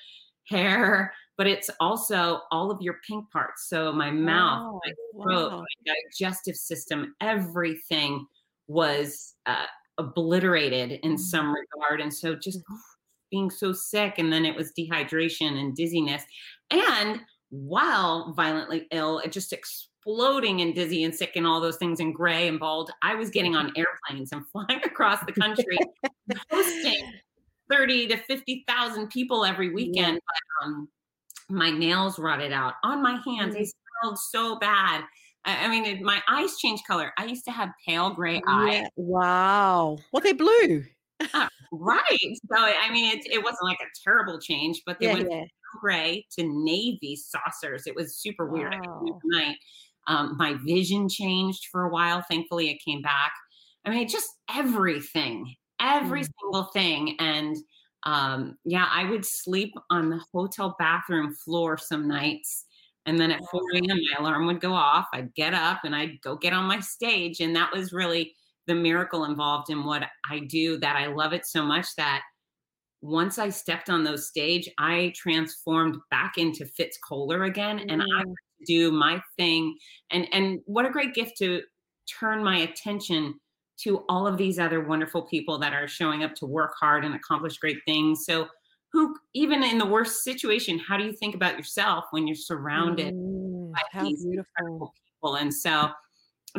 hair. 0.49 1.13
But 1.37 1.47
it's 1.47 1.69
also 1.79 2.41
all 2.51 2.69
of 2.69 2.81
your 2.81 2.97
pink 3.07 3.31
parts. 3.31 3.69
So 3.69 3.93
my 3.93 4.11
mouth, 4.11 4.77
my 4.85 5.23
throat, 5.23 5.51
wow. 5.53 5.59
my 5.59 5.93
digestive 6.19 6.57
system, 6.57 7.15
everything 7.21 8.25
was 8.67 9.35
uh, 9.45 9.63
obliterated 9.97 10.99
in 11.01 11.11
mm-hmm. 11.11 11.15
some 11.15 11.55
regard. 11.55 12.01
And 12.01 12.13
so 12.13 12.35
just 12.35 12.59
mm-hmm. 12.59 12.75
being 13.31 13.49
so 13.51 13.71
sick, 13.71 14.15
and 14.17 14.33
then 14.33 14.43
it 14.43 14.53
was 14.53 14.73
dehydration 14.77 15.57
and 15.57 15.73
dizziness, 15.73 16.23
and 16.71 17.21
while 17.51 18.33
violently 18.33 18.87
ill, 18.91 19.19
it 19.19 19.31
just 19.31 19.53
exploding 19.99 20.61
and 20.61 20.73
dizzy 20.73 21.03
and 21.03 21.13
sick 21.13 21.33
and 21.35 21.45
all 21.45 21.59
those 21.59 21.77
things 21.77 21.99
and 21.99 22.13
gray 22.13 22.47
and 22.47 22.59
bald. 22.59 22.91
I 23.01 23.15
was 23.15 23.29
getting 23.29 23.55
on 23.55 23.73
airplanes 23.75 24.31
and 24.31 24.45
flying 24.51 24.81
across 24.83 25.23
the 25.25 25.33
country, 25.33 25.77
hosting 26.49 27.13
30 27.69 28.07
to 28.07 28.17
50,000 28.17 29.09
people 29.09 29.45
every 29.45 29.73
weekend. 29.73 30.15
Yeah. 30.15 30.19
But, 30.25 30.65
um, 30.65 30.89
my 31.51 31.71
nails 31.71 32.19
rotted 32.19 32.51
out 32.51 32.75
on 32.83 33.01
my 33.01 33.19
hands. 33.25 33.55
They 33.55 33.61
mm-hmm. 33.61 34.03
smelled 34.03 34.19
so 34.19 34.59
bad. 34.59 35.03
I, 35.45 35.65
I 35.65 35.67
mean, 35.67 35.85
it, 35.85 36.01
my 36.01 36.21
eyes 36.27 36.57
changed 36.57 36.85
color. 36.85 37.11
I 37.17 37.25
used 37.25 37.45
to 37.45 37.51
have 37.51 37.69
pale 37.87 38.11
gray 38.11 38.41
eyes. 38.47 38.73
Yeah. 38.73 38.87
Wow. 38.95 39.97
Well, 40.13 40.21
they 40.21 40.33
blue. 40.33 40.83
uh, 41.33 41.47
right. 41.71 42.37
So, 42.51 42.55
I 42.55 42.91
mean, 42.91 43.17
it, 43.17 43.25
it 43.25 43.43
wasn't 43.43 43.63
like 43.63 43.79
a 43.81 43.89
terrible 44.03 44.39
change, 44.39 44.83
but 44.85 44.99
they 44.99 45.07
yeah, 45.07 45.13
went 45.13 45.31
yeah. 45.31 45.45
gray 45.81 46.25
to 46.37 46.43
navy 46.43 47.15
saucers. 47.15 47.87
It 47.87 47.95
was 47.95 48.17
super 48.17 48.45
weird. 48.45 48.75
Wow. 48.85 49.19
night. 49.25 49.55
Um, 50.09 50.35
my 50.37 50.55
vision 50.65 51.07
changed 51.07 51.67
for 51.71 51.83
a 51.83 51.89
while. 51.89 52.25
Thankfully, 52.29 52.69
it 52.69 52.83
came 52.83 53.01
back. 53.01 53.31
I 53.85 53.91
mean, 53.91 54.07
just 54.07 54.27
everything, 54.53 55.55
every 55.79 56.23
mm. 56.23 56.29
single 56.41 56.63
thing. 56.73 57.15
And 57.19 57.55
um, 58.03 58.57
yeah, 58.65 58.87
I 58.91 59.09
would 59.09 59.25
sleep 59.25 59.73
on 59.89 60.09
the 60.09 60.19
hotel 60.33 60.75
bathroom 60.79 61.33
floor 61.33 61.77
some 61.77 62.07
nights. 62.07 62.65
And 63.05 63.19
then 63.19 63.31
at 63.31 63.41
4 63.49 63.61
a.m., 63.75 63.87
my 63.87 64.19
alarm 64.19 64.45
would 64.47 64.59
go 64.59 64.73
off. 64.73 65.07
I'd 65.13 65.33
get 65.33 65.53
up 65.53 65.81
and 65.83 65.95
I'd 65.95 66.19
go 66.21 66.35
get 66.35 66.53
on 66.53 66.65
my 66.65 66.79
stage. 66.79 67.39
And 67.39 67.55
that 67.55 67.71
was 67.71 67.93
really 67.93 68.35
the 68.67 68.75
miracle 68.75 69.25
involved 69.25 69.69
in 69.69 69.83
what 69.83 70.03
I 70.29 70.39
do 70.39 70.77
that 70.77 70.95
I 70.95 71.07
love 71.07 71.33
it 71.33 71.45
so 71.45 71.63
much 71.63 71.87
that 71.97 72.21
once 73.01 73.39
I 73.39 73.49
stepped 73.49 73.89
on 73.89 74.03
those 74.03 74.27
stage, 74.27 74.69
I 74.77 75.13
transformed 75.15 75.97
back 76.11 76.33
into 76.37 76.65
Fitz 76.65 76.97
Koehler 77.09 77.47
again. 77.47 77.79
Mm. 77.79 77.93
And 77.93 78.01
I 78.01 78.23
to 78.23 78.33
do 78.65 78.91
my 78.91 79.21
thing. 79.37 79.77
And 80.11 80.27
and 80.33 80.61
what 80.65 80.85
a 80.85 80.89
great 80.91 81.13
gift 81.13 81.37
to 81.39 81.63
turn 82.19 82.43
my 82.43 82.57
attention 82.59 83.39
to 83.77 84.03
all 84.09 84.27
of 84.27 84.37
these 84.37 84.59
other 84.59 84.81
wonderful 84.85 85.21
people 85.23 85.57
that 85.59 85.73
are 85.73 85.87
showing 85.87 86.23
up 86.23 86.35
to 86.35 86.45
work 86.45 86.73
hard 86.79 87.05
and 87.05 87.15
accomplish 87.15 87.57
great 87.57 87.79
things. 87.85 88.25
So 88.25 88.47
who 88.91 89.15
even 89.33 89.63
in 89.63 89.77
the 89.77 89.85
worst 89.85 90.23
situation, 90.23 90.79
how 90.79 90.97
do 90.97 91.05
you 91.05 91.13
think 91.13 91.35
about 91.35 91.57
yourself 91.57 92.05
when 92.11 92.27
you're 92.27 92.35
surrounded 92.35 93.13
Mm, 93.13 93.73
by 93.73 93.81
how 93.91 94.03
these 94.03 94.23
beautiful. 94.23 94.45
incredible 94.57 94.93
people? 95.21 95.35
And 95.37 95.53
so 95.53 95.91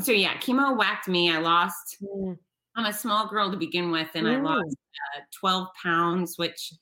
so 0.00 0.12
yeah, 0.12 0.36
chemo 0.38 0.76
whacked 0.78 1.08
me. 1.08 1.30
I 1.32 1.38
lost 1.38 1.98
Mm, 2.02 2.38
I'm 2.76 2.86
a 2.86 2.92
small 2.92 3.28
girl 3.28 3.50
to 3.50 3.56
begin 3.56 3.90
with, 3.90 4.08
and 4.14 4.28
I 4.28 4.36
Mm. 4.36 4.44
lost 4.44 4.76
uh, 5.16 5.20
12 5.38 5.68
pounds, 5.82 6.38
which 6.38 6.72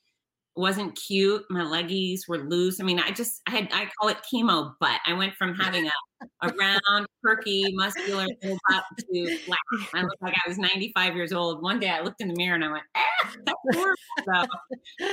wasn't 0.55 0.97
cute. 1.07 1.43
My 1.49 1.61
leggies 1.61 2.21
were 2.27 2.39
loose. 2.39 2.79
I 2.81 2.83
mean, 2.83 2.99
I 2.99 3.11
just 3.11 3.41
I 3.47 3.51
had 3.51 3.69
I 3.71 3.89
call 3.99 4.09
it 4.09 4.17
chemo 4.31 4.73
butt. 4.79 4.99
I 5.05 5.13
went 5.13 5.33
from 5.35 5.55
having 5.55 5.87
a, 5.87 6.47
a 6.47 6.53
round, 6.59 7.07
perky, 7.23 7.63
muscular 7.73 8.27
butt 8.41 8.83
to 8.99 9.37
flat. 9.45 9.59
I 9.93 10.01
looked 10.01 10.21
like 10.21 10.35
I 10.45 10.49
was 10.49 10.57
95 10.57 11.15
years 11.15 11.33
old. 11.33 11.61
One 11.61 11.79
day 11.79 11.89
I 11.89 12.01
looked 12.01 12.21
in 12.21 12.27
the 12.27 12.35
mirror 12.35 12.55
and 12.55 12.63
I 12.65 12.71
went, 12.71 12.83
ah, 12.95 13.33
that's 13.45 13.59
horrible. 13.73 13.95
So, 14.25 14.47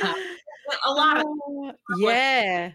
uh, 0.03 0.15
a 0.87 0.91
lot 0.93 1.19
of 1.19 1.27
Oh, 1.27 1.73
yeah. 1.99 2.73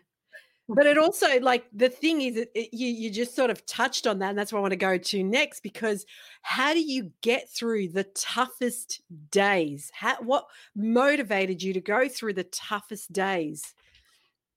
But 0.75 0.85
it 0.87 0.97
also 0.97 1.39
like 1.41 1.65
the 1.73 1.89
thing 1.89 2.21
is, 2.21 2.37
it, 2.37 2.51
it- 2.55 2.69
you 2.73 2.87
you 2.87 3.09
just 3.11 3.35
sort 3.35 3.49
of 3.49 3.65
touched 3.65 4.07
on 4.07 4.19
that, 4.19 4.29
and 4.29 4.37
that's 4.37 4.51
what 4.53 4.59
I 4.59 4.61
want 4.61 4.71
to 4.71 4.77
go 4.77 4.97
to 4.97 5.23
next. 5.23 5.61
Because 5.61 6.05
how 6.41 6.73
do 6.73 6.81
you 6.81 7.11
get 7.21 7.49
through 7.49 7.89
the 7.89 8.03
toughest 8.15 9.01
days? 9.31 9.91
How 9.93 10.15
what 10.21 10.45
motivated 10.75 11.61
you 11.61 11.73
to 11.73 11.81
go 11.81 12.07
through 12.07 12.33
the 12.33 12.45
toughest 12.45 13.11
days? 13.13 13.73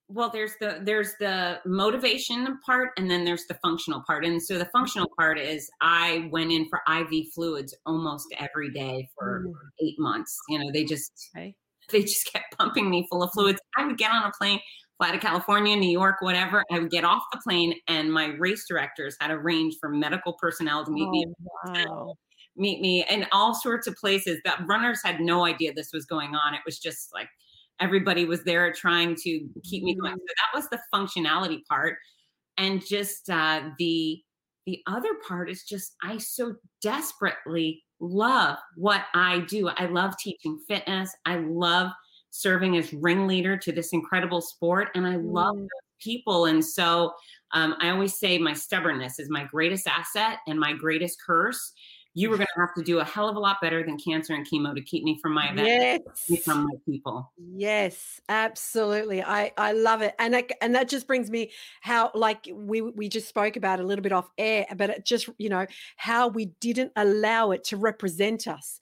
well 0.08 0.28
there's 0.28 0.52
the 0.60 0.80
there's 0.82 1.14
the 1.18 1.58
motivation 1.64 2.58
part 2.66 2.90
and 2.98 3.10
then 3.10 3.24
there's 3.24 3.46
the 3.46 3.54
functional 3.64 4.02
part 4.06 4.22
and 4.22 4.40
so 4.40 4.58
the 4.58 4.66
functional 4.66 5.08
part 5.18 5.38
is 5.38 5.70
i 5.80 6.28
went 6.30 6.52
in 6.52 6.68
for 6.68 6.78
iv 6.98 7.08
fluids 7.34 7.74
almost 7.86 8.26
every 8.38 8.70
day 8.70 9.08
for 9.18 9.44
Mm. 9.46 9.52
eight 9.80 9.98
months 9.98 10.36
you 10.50 10.58
know 10.58 10.70
they 10.74 10.84
just 10.84 11.30
Okay. 11.34 11.56
they 11.90 12.02
just 12.02 12.30
kept 12.30 12.54
pumping 12.58 12.90
me 12.90 13.06
full 13.10 13.22
of 13.22 13.30
fluids 13.32 13.58
i 13.78 13.86
would 13.86 13.96
get 13.96 14.10
on 14.10 14.24
a 14.24 14.32
plane 14.38 14.60
fly 14.98 15.10
to 15.10 15.18
california 15.18 15.76
new 15.76 15.90
york 15.90 16.16
whatever 16.20 16.62
i 16.72 16.78
would 16.78 16.90
get 16.90 17.04
off 17.04 17.22
the 17.32 17.38
plane 17.42 17.74
and 17.88 18.12
my 18.12 18.26
race 18.38 18.64
directors 18.68 19.16
had 19.20 19.30
arranged 19.30 19.76
for 19.80 19.88
medical 19.88 20.34
personnel 20.34 20.84
to 20.84 20.90
meet 20.92 21.08
me 21.10 21.26
Oh, 21.66 21.72
wow. 21.72 22.14
meet 22.56 22.80
me 22.80 23.04
in 23.10 23.26
all 23.32 23.54
sorts 23.54 23.86
of 23.86 23.94
places 23.96 24.38
that 24.44 24.60
runners 24.66 25.00
had 25.04 25.20
no 25.20 25.44
idea 25.44 25.72
this 25.74 25.92
was 25.92 26.04
going 26.06 26.34
on. 26.36 26.54
It 26.54 26.60
was 26.64 26.78
just 26.78 27.12
like 27.12 27.28
everybody 27.80 28.24
was 28.26 28.44
there 28.44 28.72
trying 28.72 29.16
to 29.16 29.40
keep 29.64 29.82
me 29.82 29.96
going. 30.00 30.14
Mhm. 30.14 30.18
So 30.18 30.34
that 30.36 30.54
was 30.54 30.68
the 30.68 30.80
functionality 30.94 31.64
part. 31.68 31.96
And 32.58 32.84
just 32.86 33.30
uh, 33.30 33.70
the 33.78 34.22
the 34.66 34.82
other 34.86 35.10
part 35.26 35.50
is 35.50 35.64
just 35.64 35.96
I 36.02 36.18
so 36.18 36.54
desperately 36.82 37.84
love 38.00 38.58
what 38.76 39.04
I 39.14 39.40
do. 39.40 39.68
I 39.68 39.86
love 39.86 40.16
teaching 40.18 40.58
fitness. 40.68 41.10
I 41.26 41.36
love 41.38 41.90
serving 42.36 42.76
as 42.76 42.92
ringleader 42.92 43.56
to 43.56 43.70
this 43.70 43.92
incredible 43.92 44.40
sport, 44.40 44.88
and 44.96 45.06
I 45.06 45.14
love 45.16 45.54
Mm. 45.56 45.68
people. 46.00 46.46
And 46.46 46.62
so 46.64 47.12
um, 47.52 47.76
I 47.80 47.90
always 47.90 48.18
say 48.18 48.36
my 48.38 48.52
stubbornness 48.54 49.20
is 49.20 49.30
my 49.30 49.44
greatest 49.44 49.86
asset 49.86 50.38
and 50.48 50.58
my 50.58 50.72
greatest 50.72 51.18
curse. 51.24 51.72
You 52.16 52.28
were 52.30 52.36
going 52.42 52.46
to 52.54 52.60
have 52.60 52.74
to 52.76 52.82
do 52.82 52.98
a 52.98 53.04
hell 53.04 53.28
of 53.28 53.36
a 53.36 53.38
lot 53.38 53.60
better 53.62 53.84
than 53.84 53.96
cancer 53.98 54.34
and 54.34 54.44
chemo 54.46 54.74
to 54.74 54.80
keep 54.82 55.04
me 55.04 55.18
from 55.22 55.32
my 55.32 55.50
event, 55.50 55.68
Yes. 55.68 56.00
keep 56.26 56.38
me 56.38 56.42
from 56.42 56.64
my 56.64 56.74
people. 56.84 57.32
Yes, 57.56 58.20
absolutely. 58.28 59.22
I 59.22 59.52
I 59.56 59.72
love 59.72 60.02
it, 60.02 60.14
and 60.18 60.34
that, 60.34 60.50
and 60.60 60.74
that 60.74 60.88
just 60.88 61.06
brings 61.06 61.30
me 61.30 61.52
how 61.80 62.10
like 62.14 62.48
we 62.52 62.80
we 62.82 63.08
just 63.08 63.28
spoke 63.28 63.56
about 63.56 63.78
a 63.80 63.84
little 63.84 64.02
bit 64.02 64.12
off 64.12 64.28
air, 64.38 64.66
but 64.76 64.90
it 64.90 65.04
just 65.06 65.28
you 65.38 65.48
know 65.48 65.66
how 65.96 66.26
we 66.28 66.46
didn't 66.60 66.92
allow 66.96 67.52
it 67.52 67.62
to 67.64 67.76
represent 67.76 68.46
us. 68.48 68.80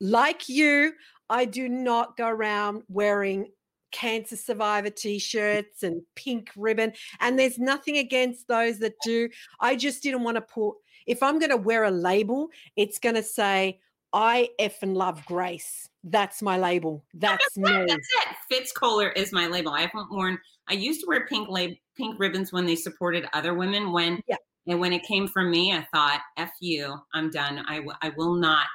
Like 0.00 0.48
you, 0.48 0.92
I 1.30 1.44
do 1.44 1.68
not 1.68 2.16
go 2.16 2.28
around 2.28 2.82
wearing 2.88 3.48
cancer 3.92 4.36
survivor 4.36 4.90
t-shirts 4.90 5.84
and 5.84 6.02
pink 6.16 6.50
ribbon 6.56 6.92
and 7.20 7.38
there's 7.38 7.60
nothing 7.60 7.98
against 7.98 8.48
those 8.48 8.80
that 8.80 8.92
do 9.04 9.28
i 9.60 9.76
just 9.76 10.02
didn't 10.02 10.24
want 10.24 10.34
to 10.34 10.40
put 10.40 10.74
if 11.06 11.22
i'm 11.22 11.38
going 11.38 11.50
to 11.50 11.56
wear 11.56 11.84
a 11.84 11.90
label 11.92 12.48
it's 12.74 12.98
going 12.98 13.14
to 13.14 13.22
say 13.22 13.78
i 14.12 14.48
effing 14.60 14.96
love 14.96 15.24
grace 15.26 15.88
that's 16.02 16.42
my 16.42 16.58
label 16.58 17.04
that's 17.14 17.56
me 17.56 17.70
That's 17.86 17.92
it. 17.92 18.36
Fitz 18.50 18.72
Koehler 18.72 19.16
is 19.16 19.32
my 19.32 19.46
label. 19.46 19.70
I 19.72 19.82
haven't 19.82 20.10
worn. 20.10 20.38
I 20.68 20.72
used 20.74 21.00
to 21.02 21.06
wear 21.06 21.26
pink 21.28 21.48
lab, 21.48 21.70
pink 21.96 22.18
ribbons 22.18 22.52
when 22.52 22.66
they 22.66 22.74
supported 22.76 23.26
other 23.32 23.54
women. 23.54 23.92
When 23.92 24.20
Yeah. 24.26 24.36
and 24.66 24.80
when 24.80 24.92
it 24.92 25.04
came 25.04 25.28
from 25.28 25.50
me, 25.50 25.72
I 25.72 25.86
thought, 25.94 26.20
"F 26.36 26.50
you, 26.60 26.96
I'm 27.14 27.30
done. 27.30 27.60
I 27.68 27.76
w- 27.76 27.96
I 28.02 28.10
will 28.10 28.34
not 28.34 28.66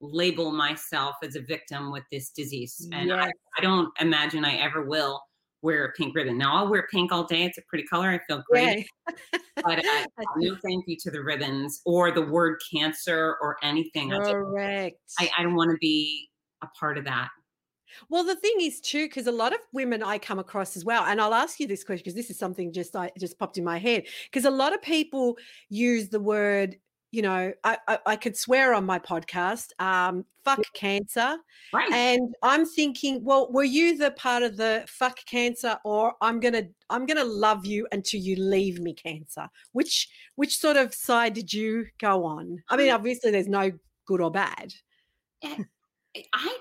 label 0.00 0.52
myself 0.52 1.16
as 1.22 1.34
a 1.36 1.40
victim 1.40 1.90
with 1.90 2.04
this 2.12 2.30
disease, 2.30 2.88
and 2.92 3.12
I, 3.12 3.26
Yes. 3.26 3.32
I 3.56 3.60
don't 3.60 3.88
imagine 4.00 4.44
I 4.44 4.54
ever 4.56 4.84
will 4.84 5.20
wear 5.62 5.86
a 5.86 5.92
pink 5.92 6.14
ribbon. 6.14 6.38
Now 6.38 6.54
I'll 6.56 6.68
wear 6.70 6.86
pink 6.90 7.10
all 7.10 7.24
day. 7.24 7.42
It's 7.44 7.58
a 7.58 7.62
pretty 7.68 7.84
color. 7.84 8.08
I 8.08 8.18
feel 8.26 8.42
great. 8.50 8.86
But 9.64 9.84
uh, 9.84 10.06
no 10.36 10.56
thank 10.64 10.84
you 10.86 10.96
to 11.00 11.10
the 11.10 11.20
ribbons 11.20 11.80
or 11.84 12.12
the 12.12 12.22
word 12.22 12.60
cancer 12.72 13.36
or 13.42 13.56
anything. 13.64 14.12
I, 14.12 14.18
just- 14.18 14.30
Correct. 14.30 14.96
I, 15.18 15.28
I 15.36 15.42
don't 15.42 15.56
want 15.56 15.72
to 15.72 15.76
be 15.80 16.28
a 16.62 16.68
part 16.78 16.96
of 16.96 17.04
that. 17.06 17.28
well, 18.08 18.22
the 18.22 18.36
thing 18.36 18.54
is 18.60 18.80
too, 18.80 19.06
because 19.06 19.26
a 19.26 19.32
lot 19.32 19.52
of 19.52 19.58
women 19.72 20.00
I 20.00 20.18
come 20.18 20.38
across 20.38 20.76
as 20.76 20.84
well, 20.84 21.02
and 21.06 21.20
I'll 21.20 21.34
ask 21.34 21.58
you 21.58 21.66
this 21.66 21.82
question 21.82 22.02
because 22.04 22.14
this 22.14 22.30
is 22.30 22.38
something 22.38 22.72
just 22.72 22.94
I 22.94 23.10
just 23.18 23.36
popped 23.36 23.58
in 23.58 23.64
my 23.64 23.78
head. 23.78 24.04
Because 24.30 24.44
a 24.44 24.50
lot 24.50 24.72
of 24.72 24.80
people 24.80 25.36
use 25.70 26.08
the 26.08 26.20
word, 26.20 26.76
you 27.10 27.22
know, 27.22 27.52
I, 27.64 27.78
I 27.88 27.98
I 28.06 28.16
could 28.16 28.36
swear 28.36 28.74
on 28.74 28.84
my 28.84 28.98
podcast, 28.98 29.68
um, 29.80 30.24
fuck 30.44 30.60
cancer, 30.74 31.36
Right. 31.72 31.90
and 31.92 32.34
I'm 32.42 32.66
thinking, 32.66 33.24
well, 33.24 33.50
were 33.52 33.64
you 33.64 33.96
the 33.96 34.10
part 34.12 34.42
of 34.42 34.56
the 34.56 34.84
fuck 34.88 35.18
cancer, 35.26 35.78
or 35.84 36.14
I'm 36.20 36.38
gonna 36.40 36.64
I'm 36.90 37.06
gonna 37.06 37.24
love 37.24 37.64
you 37.66 37.86
until 37.92 38.20
you 38.20 38.36
leave 38.36 38.80
me, 38.80 38.92
cancer? 38.94 39.48
Which 39.72 40.08
which 40.36 40.58
sort 40.58 40.76
of 40.76 40.92
side 40.94 41.34
did 41.34 41.52
you 41.52 41.86
go 41.98 42.24
on? 42.24 42.62
I 42.68 42.76
mean, 42.76 42.90
obviously, 42.90 43.30
there's 43.30 43.48
no 43.48 43.70
good 44.06 44.20
or 44.20 44.30
bad. 44.30 44.74
I 45.44 46.58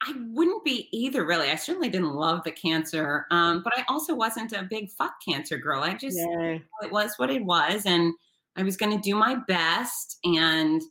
I 0.00 0.14
wouldn't 0.30 0.64
be 0.64 0.88
either 0.92 1.26
really. 1.26 1.50
I 1.50 1.56
certainly 1.56 1.88
didn't 1.88 2.14
love 2.14 2.44
the 2.44 2.52
cancer, 2.52 3.26
um, 3.30 3.62
but 3.64 3.72
I 3.76 3.84
also 3.88 4.14
wasn't 4.14 4.52
a 4.52 4.62
big 4.70 4.90
fuck 4.92 5.14
cancer 5.26 5.58
girl. 5.58 5.82
I 5.82 5.94
just 5.94 6.16
Yeah. 6.18 6.58
it 6.82 6.92
was 6.92 7.14
what 7.16 7.30
it 7.30 7.44
was, 7.44 7.84
and 7.84 8.12
I 8.56 8.62
was 8.62 8.76
going 8.76 8.92
to 8.96 9.02
do 9.02 9.14
my 9.14 9.36
best. 9.46 10.18
And 10.24 10.82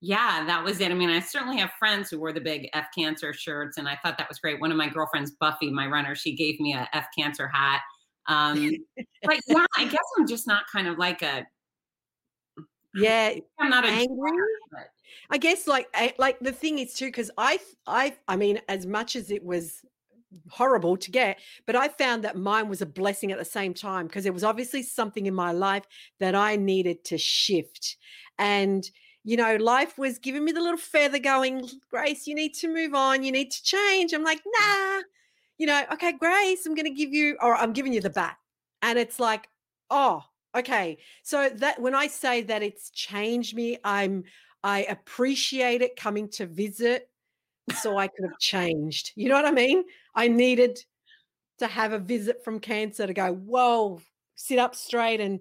yeah, 0.00 0.44
that 0.46 0.62
was 0.62 0.80
it. 0.80 0.90
I 0.90 0.94
mean, 0.94 1.10
I 1.10 1.20
certainly 1.20 1.58
have 1.58 1.70
friends 1.78 2.10
who 2.10 2.18
wore 2.18 2.32
the 2.32 2.40
big 2.40 2.68
F 2.74 2.86
cancer 2.96 3.32
shirts, 3.32 3.78
and 3.78 3.88
I 3.88 3.96
thought 4.02 4.18
that 4.18 4.28
was 4.28 4.38
great. 4.38 4.60
One 4.60 4.70
of 4.70 4.76
my 4.76 4.88
girlfriends, 4.88 5.32
Buffy, 5.40 5.70
my 5.70 5.86
runner, 5.86 6.14
she 6.14 6.34
gave 6.34 6.60
me 6.60 6.74
a 6.74 6.88
F 6.92 7.06
cancer 7.16 7.48
hat. 7.48 7.80
Um, 8.26 8.70
but 9.22 9.38
yeah, 9.48 9.64
I 9.76 9.84
guess 9.84 10.04
I'm 10.18 10.26
just 10.26 10.46
not 10.46 10.64
kind 10.70 10.88
of 10.88 10.98
like 10.98 11.22
a. 11.22 11.46
Yeah, 12.94 13.34
I'm 13.58 13.70
not 13.70 13.84
a. 13.84 13.88
angry. 13.88 14.30
I 15.30 15.38
guess 15.38 15.66
like 15.66 15.88
like 16.18 16.38
the 16.40 16.52
thing 16.52 16.78
is 16.78 16.94
too 16.94 17.06
because 17.06 17.30
I 17.38 17.58
I 17.86 18.14
I 18.28 18.36
mean 18.36 18.60
as 18.68 18.86
much 18.86 19.16
as 19.16 19.30
it 19.30 19.42
was 19.42 19.82
horrible 20.48 20.96
to 20.96 21.10
get, 21.10 21.38
but 21.66 21.76
I 21.76 21.88
found 21.88 22.24
that 22.24 22.36
mine 22.36 22.68
was 22.68 22.82
a 22.82 22.86
blessing 22.86 23.32
at 23.32 23.38
the 23.38 23.44
same 23.44 23.74
time 23.74 24.06
because 24.06 24.26
it 24.26 24.34
was 24.34 24.44
obviously 24.44 24.82
something 24.82 25.26
in 25.26 25.34
my 25.34 25.52
life 25.52 25.84
that 26.20 26.34
I 26.34 26.56
needed 26.56 27.04
to 27.04 27.18
shift, 27.18 27.96
and 28.38 28.88
you 29.24 29.36
know 29.36 29.56
life 29.56 29.98
was 29.98 30.18
giving 30.18 30.44
me 30.44 30.52
the 30.52 30.60
little 30.60 30.78
feather 30.78 31.18
going, 31.18 31.68
Grace, 31.90 32.26
you 32.26 32.34
need 32.34 32.54
to 32.54 32.68
move 32.68 32.94
on, 32.94 33.22
you 33.22 33.32
need 33.32 33.50
to 33.50 33.62
change. 33.62 34.12
I'm 34.12 34.24
like, 34.24 34.40
mm. 34.40 34.50
nah, 34.58 35.02
you 35.58 35.66
know, 35.66 35.84
okay, 35.92 36.12
Grace, 36.12 36.66
I'm 36.66 36.74
going 36.74 36.86
to 36.86 36.94
give 36.94 37.12
you 37.12 37.36
or 37.40 37.54
I'm 37.54 37.72
giving 37.72 37.92
you 37.92 38.00
the 38.00 38.10
bat, 38.10 38.36
and 38.82 38.98
it's 38.98 39.20
like, 39.20 39.48
oh, 39.90 40.22
okay. 40.54 40.98
So 41.22 41.48
that 41.48 41.80
when 41.80 41.94
I 41.94 42.06
say 42.06 42.42
that 42.42 42.62
it's 42.62 42.90
changed 42.90 43.54
me, 43.54 43.78
I'm 43.84 44.24
I 44.62 44.84
appreciate 44.84 45.82
it 45.82 45.94
coming 45.94 46.28
to 46.30 46.46
visit 46.46 47.10
so 47.80 47.96
I 47.98 48.08
could 48.08 48.24
have 48.24 48.38
changed. 48.38 49.12
You 49.16 49.28
know 49.28 49.34
what 49.34 49.46
I 49.46 49.50
mean? 49.50 49.84
I 50.14 50.28
needed 50.28 50.78
to 51.58 51.66
have 51.66 51.92
a 51.92 51.98
visit 51.98 52.42
from 52.44 52.58
cancer 52.60 53.06
to 53.06 53.14
go, 53.14 53.32
whoa, 53.32 54.00
sit 54.34 54.58
up 54.58 54.74
straight 54.74 55.20
and, 55.20 55.40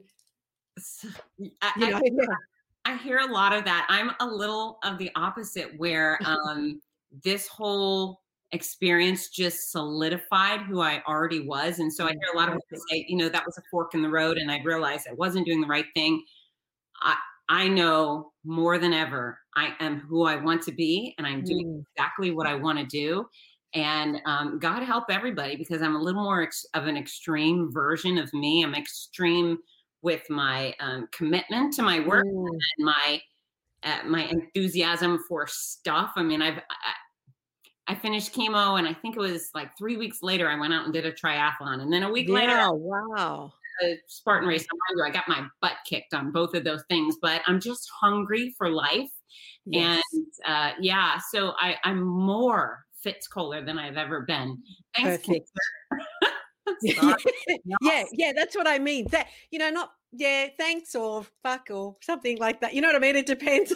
I, 0.79 1.11
you 1.39 1.51
I 1.61 1.89
know, 1.89 1.97
hear- 2.03 2.13
yeah. 2.13 2.35
I 2.85 2.97
hear 2.97 3.19
a 3.19 3.31
lot 3.31 3.53
of 3.53 3.63
that. 3.63 3.85
I'm 3.89 4.11
a 4.19 4.25
little 4.25 4.77
of 4.83 4.97
the 4.97 5.09
opposite, 5.15 5.77
where 5.77 6.19
um, 6.25 6.81
this 7.23 7.47
whole 7.47 8.19
experience 8.51 9.29
just 9.29 9.71
solidified 9.71 10.61
who 10.63 10.81
I 10.81 11.01
already 11.07 11.39
was. 11.39 11.79
And 11.79 11.91
so 11.91 12.05
I 12.05 12.09
hear 12.09 12.33
a 12.33 12.37
lot 12.37 12.49
of 12.49 12.55
people 12.55 12.83
say, 12.89 13.05
you 13.07 13.15
know, 13.15 13.29
that 13.29 13.45
was 13.45 13.57
a 13.57 13.61
fork 13.71 13.93
in 13.95 14.01
the 14.01 14.09
road, 14.09 14.37
and 14.37 14.51
I 14.51 14.61
realized 14.63 15.07
I 15.09 15.13
wasn't 15.13 15.45
doing 15.45 15.61
the 15.61 15.67
right 15.67 15.85
thing. 15.93 16.23
I 17.01 17.15
I 17.49 17.67
know 17.67 18.31
more 18.45 18.77
than 18.77 18.93
ever 18.93 19.39
I 19.55 19.73
am 19.79 19.99
who 19.99 20.25
I 20.25 20.35
want 20.35 20.61
to 20.63 20.71
be, 20.71 21.13
and 21.17 21.27
I'm 21.27 21.43
doing 21.43 21.67
Mm, 21.67 21.85
exactly 21.95 22.31
what 22.31 22.47
I 22.47 22.55
want 22.55 22.79
to 22.79 22.85
do. 22.85 23.25
And 23.73 24.21
um, 24.25 24.59
God 24.59 24.83
help 24.83 25.05
everybody 25.09 25.55
because 25.55 25.81
I'm 25.81 25.95
a 25.95 26.01
little 26.01 26.23
more 26.23 26.43
ex- 26.43 26.65
of 26.73 26.85
an 26.87 26.95
extreme 26.95 27.71
version 27.71 28.17
of 28.17 28.31
me. 28.33 28.63
I'm 28.63 28.75
extreme 28.75 29.57
with 30.03 30.21
my 30.29 30.75
um, 30.79 31.07
commitment 31.11 31.73
to 31.75 31.81
my 31.81 31.99
work 31.99 32.25
mm. 32.25 32.47
and 32.47 32.85
my 32.85 33.21
uh, 33.83 33.99
my 34.05 34.23
enthusiasm 34.23 35.19
for 35.27 35.45
stuff. 35.47 36.13
I 36.15 36.23
mean, 36.23 36.41
I've 36.41 36.57
I, 36.57 37.91
I, 37.93 37.95
finished 37.95 38.33
chemo, 38.33 38.79
and 38.79 38.87
I 38.87 38.93
think 38.93 39.17
it 39.17 39.19
was 39.19 39.49
like 39.53 39.77
three 39.77 39.97
weeks 39.97 40.19
later, 40.21 40.49
I 40.49 40.57
went 40.57 40.73
out 40.73 40.85
and 40.85 40.93
did 40.93 41.05
a 41.05 41.11
triathlon, 41.11 41.81
and 41.81 41.91
then 41.91 42.03
a 42.03 42.11
week 42.11 42.29
yeah, 42.29 42.35
later, 42.35 42.73
wow, 42.73 43.51
a 43.81 43.97
Spartan 44.07 44.47
race. 44.47 44.65
I 45.03 45.09
got 45.09 45.27
my 45.27 45.45
butt 45.61 45.73
kicked 45.87 46.13
on 46.13 46.31
both 46.31 46.53
of 46.53 46.63
those 46.63 46.83
things, 46.89 47.15
but 47.21 47.41
I'm 47.47 47.59
just 47.59 47.89
hungry 48.01 48.53
for 48.57 48.69
life, 48.69 49.09
yes. 49.65 50.03
and 50.13 50.25
uh, 50.45 50.71
yeah, 50.79 51.19
so 51.31 51.53
I, 51.59 51.77
I'm 51.83 52.03
more 52.03 52.85
Fitz 53.01 53.27
Koehler 53.27 53.65
than 53.65 53.77
I've 53.77 53.97
ever 53.97 54.21
been. 54.21 54.57
Thanks, 54.95 55.25
Perfect. 55.25 55.49
yeah, 57.81 58.03
yeah, 58.13 58.31
that's 58.33 58.55
what 58.55 58.67
I 58.67 58.79
mean. 58.79 59.07
That 59.09 59.27
you 59.51 59.59
know, 59.59 59.69
not 59.69 59.91
yeah, 60.11 60.47
thanks 60.57 60.95
or 60.95 61.25
fuck 61.43 61.67
or 61.71 61.97
something 62.01 62.37
like 62.37 62.61
that. 62.61 62.73
You 62.73 62.81
know 62.81 62.87
what 62.87 62.95
I 62.95 62.99
mean? 62.99 63.15
It 63.15 63.25
depends. 63.25 63.73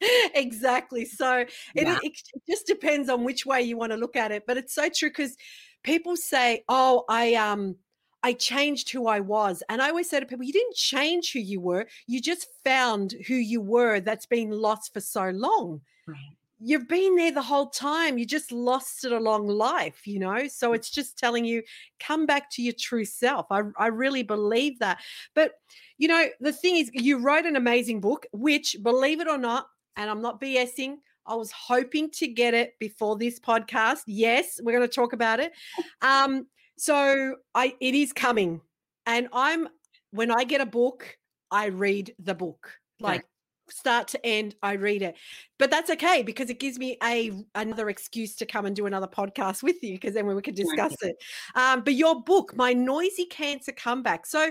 exactly. 0.34 1.04
So 1.04 1.44
yeah. 1.74 1.98
it, 2.02 2.12
it 2.34 2.42
just 2.48 2.66
depends 2.66 3.08
on 3.08 3.24
which 3.24 3.46
way 3.46 3.62
you 3.62 3.76
want 3.76 3.92
to 3.92 3.98
look 3.98 4.16
at 4.16 4.30
it. 4.30 4.44
But 4.46 4.56
it's 4.58 4.74
so 4.74 4.88
true 4.94 5.10
because 5.10 5.36
people 5.82 6.16
say, 6.16 6.64
"Oh, 6.68 7.04
I 7.08 7.34
um." 7.34 7.76
I 8.22 8.32
changed 8.34 8.90
who 8.90 9.06
I 9.06 9.20
was. 9.20 9.62
And 9.68 9.80
I 9.80 9.88
always 9.88 10.10
say 10.10 10.20
to 10.20 10.26
people, 10.26 10.44
you 10.44 10.52
didn't 10.52 10.76
change 10.76 11.32
who 11.32 11.38
you 11.38 11.60
were. 11.60 11.86
You 12.06 12.20
just 12.20 12.46
found 12.64 13.14
who 13.26 13.34
you 13.34 13.60
were 13.60 14.00
that's 14.00 14.26
been 14.26 14.50
lost 14.50 14.92
for 14.92 15.00
so 15.00 15.30
long. 15.30 15.80
Right 16.06 16.36
you've 16.60 16.86
been 16.86 17.16
there 17.16 17.32
the 17.32 17.42
whole 17.42 17.70
time. 17.70 18.18
You 18.18 18.26
just 18.26 18.52
lost 18.52 19.04
it 19.04 19.12
along 19.12 19.48
life, 19.48 20.06
you 20.06 20.18
know? 20.18 20.46
So 20.46 20.70
mm. 20.70 20.76
it's 20.76 20.90
just 20.90 21.18
telling 21.18 21.44
you, 21.44 21.62
come 21.98 22.26
back 22.26 22.50
to 22.52 22.62
your 22.62 22.74
true 22.78 23.04
self. 23.04 23.46
I, 23.50 23.62
I 23.78 23.86
really 23.86 24.22
believe 24.22 24.78
that. 24.80 25.00
But, 25.34 25.52
you 25.98 26.06
know, 26.06 26.26
the 26.40 26.52
thing 26.52 26.76
is, 26.76 26.90
you 26.92 27.18
wrote 27.18 27.46
an 27.46 27.56
amazing 27.56 28.00
book, 28.00 28.26
which, 28.32 28.76
believe 28.82 29.20
it 29.20 29.28
or 29.28 29.38
not, 29.38 29.66
and 29.96 30.10
I'm 30.10 30.22
not 30.22 30.40
BSing, 30.40 30.96
I 31.26 31.34
was 31.34 31.50
hoping 31.50 32.10
to 32.12 32.28
get 32.28 32.54
it 32.54 32.78
before 32.78 33.16
this 33.16 33.40
podcast. 33.40 34.02
Yes, 34.06 34.60
we're 34.62 34.76
going 34.76 34.88
to 34.88 34.94
talk 34.94 35.12
about 35.12 35.40
it. 35.40 35.52
Um, 36.02 36.46
so 36.80 37.36
I 37.54 37.74
it 37.78 37.94
is 37.94 38.12
coming. 38.12 38.62
And 39.04 39.28
I'm 39.34 39.68
when 40.12 40.30
I 40.30 40.44
get 40.44 40.62
a 40.62 40.66
book, 40.66 41.18
I 41.50 41.66
read 41.66 42.14
the 42.18 42.34
book. 42.34 42.72
Like 43.00 43.24
start 43.70 44.08
to 44.08 44.26
end 44.26 44.56
i 44.64 44.72
read 44.72 45.00
it 45.00 45.14
but 45.56 45.70
that's 45.70 45.90
okay 45.90 46.24
because 46.24 46.50
it 46.50 46.58
gives 46.58 46.76
me 46.76 46.96
a 47.04 47.30
another 47.54 47.88
excuse 47.88 48.34
to 48.34 48.44
come 48.44 48.66
and 48.66 48.74
do 48.74 48.86
another 48.86 49.06
podcast 49.06 49.62
with 49.62 49.80
you 49.80 49.92
because 49.92 50.12
then 50.12 50.26
we 50.26 50.42
can 50.42 50.56
discuss 50.56 50.92
it 51.02 51.14
um, 51.54 51.80
but 51.82 51.94
your 51.94 52.20
book 52.24 52.52
my 52.56 52.72
noisy 52.72 53.26
cancer 53.26 53.70
comeback 53.70 54.26
so 54.26 54.50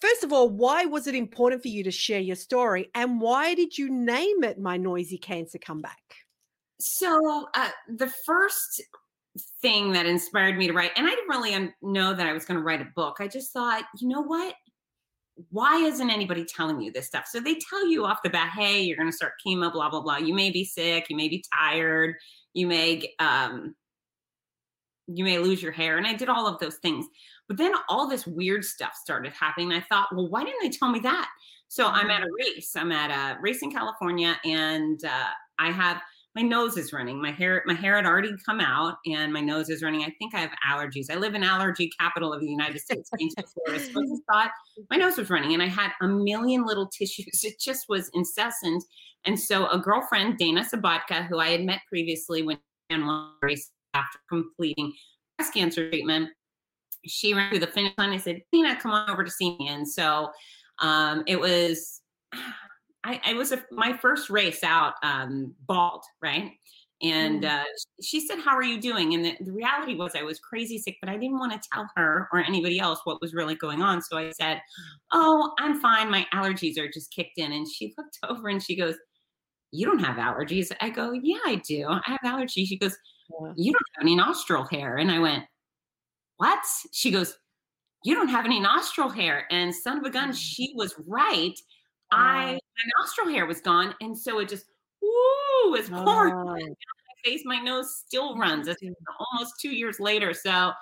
first 0.00 0.22
of 0.22 0.32
all 0.32 0.48
why 0.48 0.84
was 0.84 1.08
it 1.08 1.16
important 1.16 1.60
for 1.60 1.66
you 1.66 1.82
to 1.82 1.90
share 1.90 2.20
your 2.20 2.36
story 2.36 2.88
and 2.94 3.20
why 3.20 3.56
did 3.56 3.76
you 3.76 3.90
name 3.90 4.44
it 4.44 4.56
my 4.56 4.76
noisy 4.76 5.18
cancer 5.18 5.58
comeback 5.58 5.98
so 6.78 7.48
uh, 7.54 7.70
the 7.88 8.06
first 8.24 8.82
thing 9.62 9.92
that 9.92 10.06
inspired 10.06 10.56
me 10.56 10.66
to 10.66 10.72
write 10.72 10.90
and 10.96 11.06
i 11.06 11.10
didn't 11.10 11.28
really 11.28 11.72
know 11.82 12.14
that 12.14 12.26
i 12.26 12.32
was 12.32 12.44
going 12.44 12.58
to 12.58 12.64
write 12.64 12.80
a 12.80 12.88
book 12.94 13.16
i 13.20 13.28
just 13.28 13.52
thought 13.52 13.84
you 14.00 14.08
know 14.08 14.20
what 14.20 14.54
why 15.50 15.76
isn't 15.76 16.10
anybody 16.10 16.44
telling 16.44 16.80
you 16.80 16.90
this 16.90 17.06
stuff? 17.06 17.26
So 17.26 17.40
they 17.40 17.54
tell 17.54 17.86
you 17.86 18.04
off 18.04 18.22
the 18.22 18.30
bat, 18.30 18.50
hey, 18.56 18.80
you're 18.82 18.96
going 18.96 19.10
to 19.10 19.16
start 19.16 19.34
chemo, 19.44 19.72
blah, 19.72 19.88
blah, 19.88 20.00
blah. 20.00 20.16
You 20.16 20.34
may 20.34 20.50
be 20.50 20.64
sick, 20.64 21.06
you 21.08 21.16
may 21.16 21.28
be 21.28 21.44
tired, 21.56 22.16
you 22.54 22.66
may, 22.66 23.14
um, 23.20 23.74
you 25.06 25.24
may 25.24 25.38
lose 25.38 25.62
your 25.62 25.72
hair. 25.72 25.96
And 25.96 26.06
I 26.06 26.14
did 26.14 26.28
all 26.28 26.46
of 26.46 26.58
those 26.58 26.76
things. 26.76 27.06
But 27.46 27.56
then 27.56 27.72
all 27.88 28.08
this 28.08 28.26
weird 28.26 28.64
stuff 28.64 28.94
started 28.94 29.32
happening. 29.32 29.72
I 29.72 29.80
thought, 29.80 30.08
well, 30.14 30.28
why 30.28 30.44
didn't 30.44 30.60
they 30.60 30.70
tell 30.70 30.90
me 30.90 30.98
that? 31.00 31.28
So 31.68 31.86
I'm 31.86 32.10
at 32.10 32.22
a 32.22 32.28
race. 32.38 32.74
I'm 32.76 32.92
at 32.92 33.10
a 33.10 33.40
race 33.40 33.62
in 33.62 33.70
California, 33.70 34.38
and 34.44 35.02
uh, 35.04 35.28
I 35.58 35.70
have 35.70 36.00
my 36.34 36.42
nose 36.42 36.76
is 36.76 36.92
running. 36.92 37.20
My 37.20 37.32
hair, 37.32 37.62
my 37.66 37.74
hair 37.74 37.96
had 37.96 38.06
already 38.06 38.32
come 38.44 38.60
out, 38.60 38.98
and 39.06 39.32
my 39.32 39.40
nose 39.40 39.70
is 39.70 39.82
running. 39.82 40.02
I 40.02 40.14
think 40.18 40.34
I 40.34 40.40
have 40.40 40.50
allergies. 40.68 41.06
I 41.10 41.16
live 41.16 41.34
in 41.34 41.42
allergy 41.42 41.90
capital 41.98 42.32
of 42.32 42.40
the 42.40 42.48
United 42.48 42.80
States, 42.80 43.10
Florida. 43.18 43.84
So 43.84 44.00
I 44.00 44.06
just 44.06 44.22
thought 44.30 44.50
my 44.90 44.96
nose 44.96 45.16
was 45.16 45.30
running, 45.30 45.54
and 45.54 45.62
I 45.62 45.66
had 45.66 45.90
a 46.00 46.06
million 46.06 46.64
little 46.64 46.86
tissues. 46.86 47.42
It 47.44 47.58
just 47.60 47.88
was 47.88 48.10
incessant. 48.14 48.84
And 49.24 49.38
so 49.38 49.68
a 49.68 49.78
girlfriend, 49.78 50.38
Dana 50.38 50.64
Sabatka, 50.64 51.26
who 51.26 51.38
I 51.38 51.48
had 51.48 51.62
met 51.62 51.80
previously 51.88 52.42
when 52.42 52.58
after 52.90 54.18
completing 54.28 54.92
breast 55.36 55.54
cancer 55.54 55.88
treatment, 55.90 56.30
she 57.04 57.34
ran 57.34 57.50
through 57.50 57.60
the 57.60 57.66
finish 57.66 57.92
line. 57.98 58.10
I 58.10 58.18
said, 58.18 58.42
Dana, 58.52 58.78
come 58.80 58.92
on 58.92 59.10
over 59.10 59.24
to 59.24 59.30
see 59.30 59.56
me. 59.58 59.68
And 59.68 59.88
so 59.88 60.30
um, 60.80 61.22
it 61.26 61.40
was 61.40 62.00
I, 63.08 63.20
I 63.24 63.34
was 63.34 63.52
a, 63.52 63.64
my 63.70 63.96
first 63.96 64.28
race 64.28 64.62
out 64.62 64.94
um, 65.02 65.54
bald, 65.66 66.04
right? 66.20 66.52
And 67.00 67.44
mm. 67.44 67.48
uh, 67.48 67.64
she 68.02 68.20
said, 68.20 68.38
How 68.38 68.54
are 68.54 68.62
you 68.62 68.80
doing? 68.80 69.14
And 69.14 69.24
the, 69.24 69.36
the, 69.40 69.52
reality 69.52 69.94
was, 69.94 70.12
I 70.14 70.22
was 70.22 70.38
crazy 70.38 70.78
sick, 70.78 70.96
but 71.00 71.08
I 71.08 71.16
didn't 71.16 71.38
want 71.38 71.52
to 71.52 71.68
tell 71.72 71.88
her 71.96 72.28
or 72.32 72.40
anybody 72.40 72.80
else 72.80 73.00
what 73.04 73.20
was 73.22 73.34
really 73.34 73.54
going 73.54 73.80
on. 73.80 74.02
So 74.02 74.18
I 74.18 74.30
said, 74.32 74.60
Oh, 75.12 75.52
I'm 75.58 75.80
fine. 75.80 76.10
My 76.10 76.26
allergies 76.34 76.78
are 76.78 76.88
just 76.88 77.12
kicked 77.12 77.38
in. 77.38 77.52
And 77.52 77.66
she 77.66 77.94
looked 77.98 78.18
over 78.28 78.48
and 78.48 78.62
she 78.62 78.76
goes, 78.76 78.96
You 79.70 79.86
don't 79.86 80.00
have 80.00 80.16
allergies. 80.16 80.70
I 80.80 80.90
go, 80.90 81.12
Yeah, 81.12 81.38
I 81.46 81.62
do. 81.66 81.86
I 81.88 82.00
have 82.04 82.20
allergies. 82.24 82.66
She 82.66 82.78
goes, 82.78 82.96
You 83.56 83.72
don't 83.72 83.86
have 83.96 84.02
any 84.02 84.16
nostril 84.16 84.64
hair. 84.64 84.96
And 84.96 85.10
I 85.10 85.18
went, 85.18 85.44
What? 86.36 86.60
She 86.92 87.10
goes, 87.10 87.38
You 88.04 88.16
don't 88.16 88.28
have 88.28 88.44
any 88.44 88.60
nostril 88.60 89.08
hair. 89.08 89.46
And 89.50 89.74
son 89.74 89.98
of 89.98 90.04
a 90.04 90.10
gun, 90.10 90.30
mm. 90.30 90.36
she 90.36 90.72
was 90.74 90.94
right. 91.06 91.54
I 92.10 92.52
my 92.52 92.90
nostril 93.00 93.28
hair 93.28 93.46
was 93.46 93.60
gone, 93.60 93.94
and 94.00 94.16
so 94.16 94.38
it 94.38 94.48
just 94.48 94.66
woo 95.02 95.70
was 95.70 95.88
pouring 95.88 96.34
oh. 96.34 96.44
my 96.44 96.60
face. 97.24 97.42
My 97.44 97.58
nose 97.58 98.02
still 98.06 98.36
runs. 98.36 98.68
It's 98.68 98.82
almost 99.32 99.54
two 99.60 99.70
years 99.70 100.00
later. 100.00 100.32
So, 100.32 100.72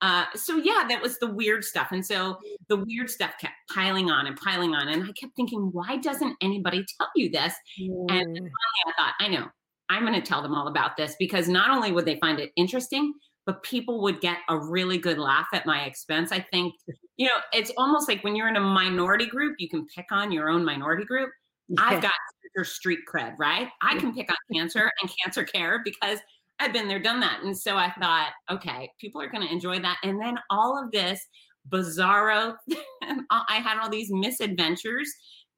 uh, 0.00 0.24
so 0.34 0.56
yeah, 0.56 0.84
that 0.88 1.00
was 1.00 1.18
the 1.18 1.32
weird 1.32 1.64
stuff, 1.64 1.88
and 1.92 2.04
so 2.04 2.38
the 2.68 2.76
weird 2.76 3.10
stuff 3.10 3.32
kept 3.40 3.54
piling 3.72 4.10
on 4.10 4.26
and 4.26 4.36
piling 4.36 4.74
on, 4.74 4.88
and 4.88 5.02
I 5.02 5.12
kept 5.12 5.36
thinking, 5.36 5.70
why 5.72 5.98
doesn't 5.98 6.36
anybody 6.40 6.84
tell 6.98 7.08
you 7.14 7.30
this? 7.30 7.54
Mm. 7.80 8.10
And 8.10 8.26
finally, 8.26 8.82
I 8.86 8.92
thought, 8.96 9.14
I 9.20 9.28
know, 9.28 9.46
I'm 9.88 10.06
going 10.06 10.20
to 10.20 10.26
tell 10.26 10.42
them 10.42 10.54
all 10.54 10.68
about 10.68 10.96
this 10.96 11.14
because 11.18 11.48
not 11.48 11.70
only 11.70 11.92
would 11.92 12.06
they 12.06 12.18
find 12.18 12.40
it 12.40 12.50
interesting, 12.56 13.12
but 13.44 13.62
people 13.62 14.00
would 14.02 14.20
get 14.20 14.38
a 14.48 14.58
really 14.58 14.98
good 14.98 15.18
laugh 15.18 15.48
at 15.52 15.66
my 15.66 15.82
expense. 15.82 16.32
I 16.32 16.40
think, 16.40 16.74
you 17.22 17.28
know, 17.28 17.34
it's 17.52 17.70
almost 17.76 18.08
like 18.08 18.24
when 18.24 18.34
you're 18.34 18.48
in 18.48 18.56
a 18.56 18.60
minority 18.60 19.26
group, 19.26 19.54
you 19.60 19.68
can 19.68 19.86
pick 19.94 20.06
on 20.10 20.32
your 20.32 20.48
own 20.48 20.64
minority 20.64 21.04
group. 21.04 21.30
Yeah. 21.68 21.76
I've 21.80 22.02
got 22.02 22.10
your 22.56 22.64
street 22.64 22.98
cred, 23.08 23.34
right? 23.38 23.68
I 23.80 23.96
can 23.96 24.12
pick 24.12 24.28
on 24.28 24.36
cancer 24.52 24.90
and 25.00 25.08
cancer 25.22 25.44
care 25.44 25.82
because 25.84 26.18
I've 26.58 26.72
been 26.72 26.88
there, 26.88 26.98
done 26.98 27.20
that. 27.20 27.44
And 27.44 27.56
so 27.56 27.76
I 27.76 27.92
thought, 28.00 28.30
okay, 28.50 28.90
people 29.00 29.22
are 29.22 29.30
going 29.30 29.46
to 29.46 29.52
enjoy 29.52 29.78
that. 29.78 29.98
And 30.02 30.20
then 30.20 30.36
all 30.50 30.82
of 30.82 30.90
this 30.90 31.24
bizarro, 31.70 32.56
I 33.30 33.60
had 33.64 33.78
all 33.80 33.88
these 33.88 34.10
misadventures 34.10 35.08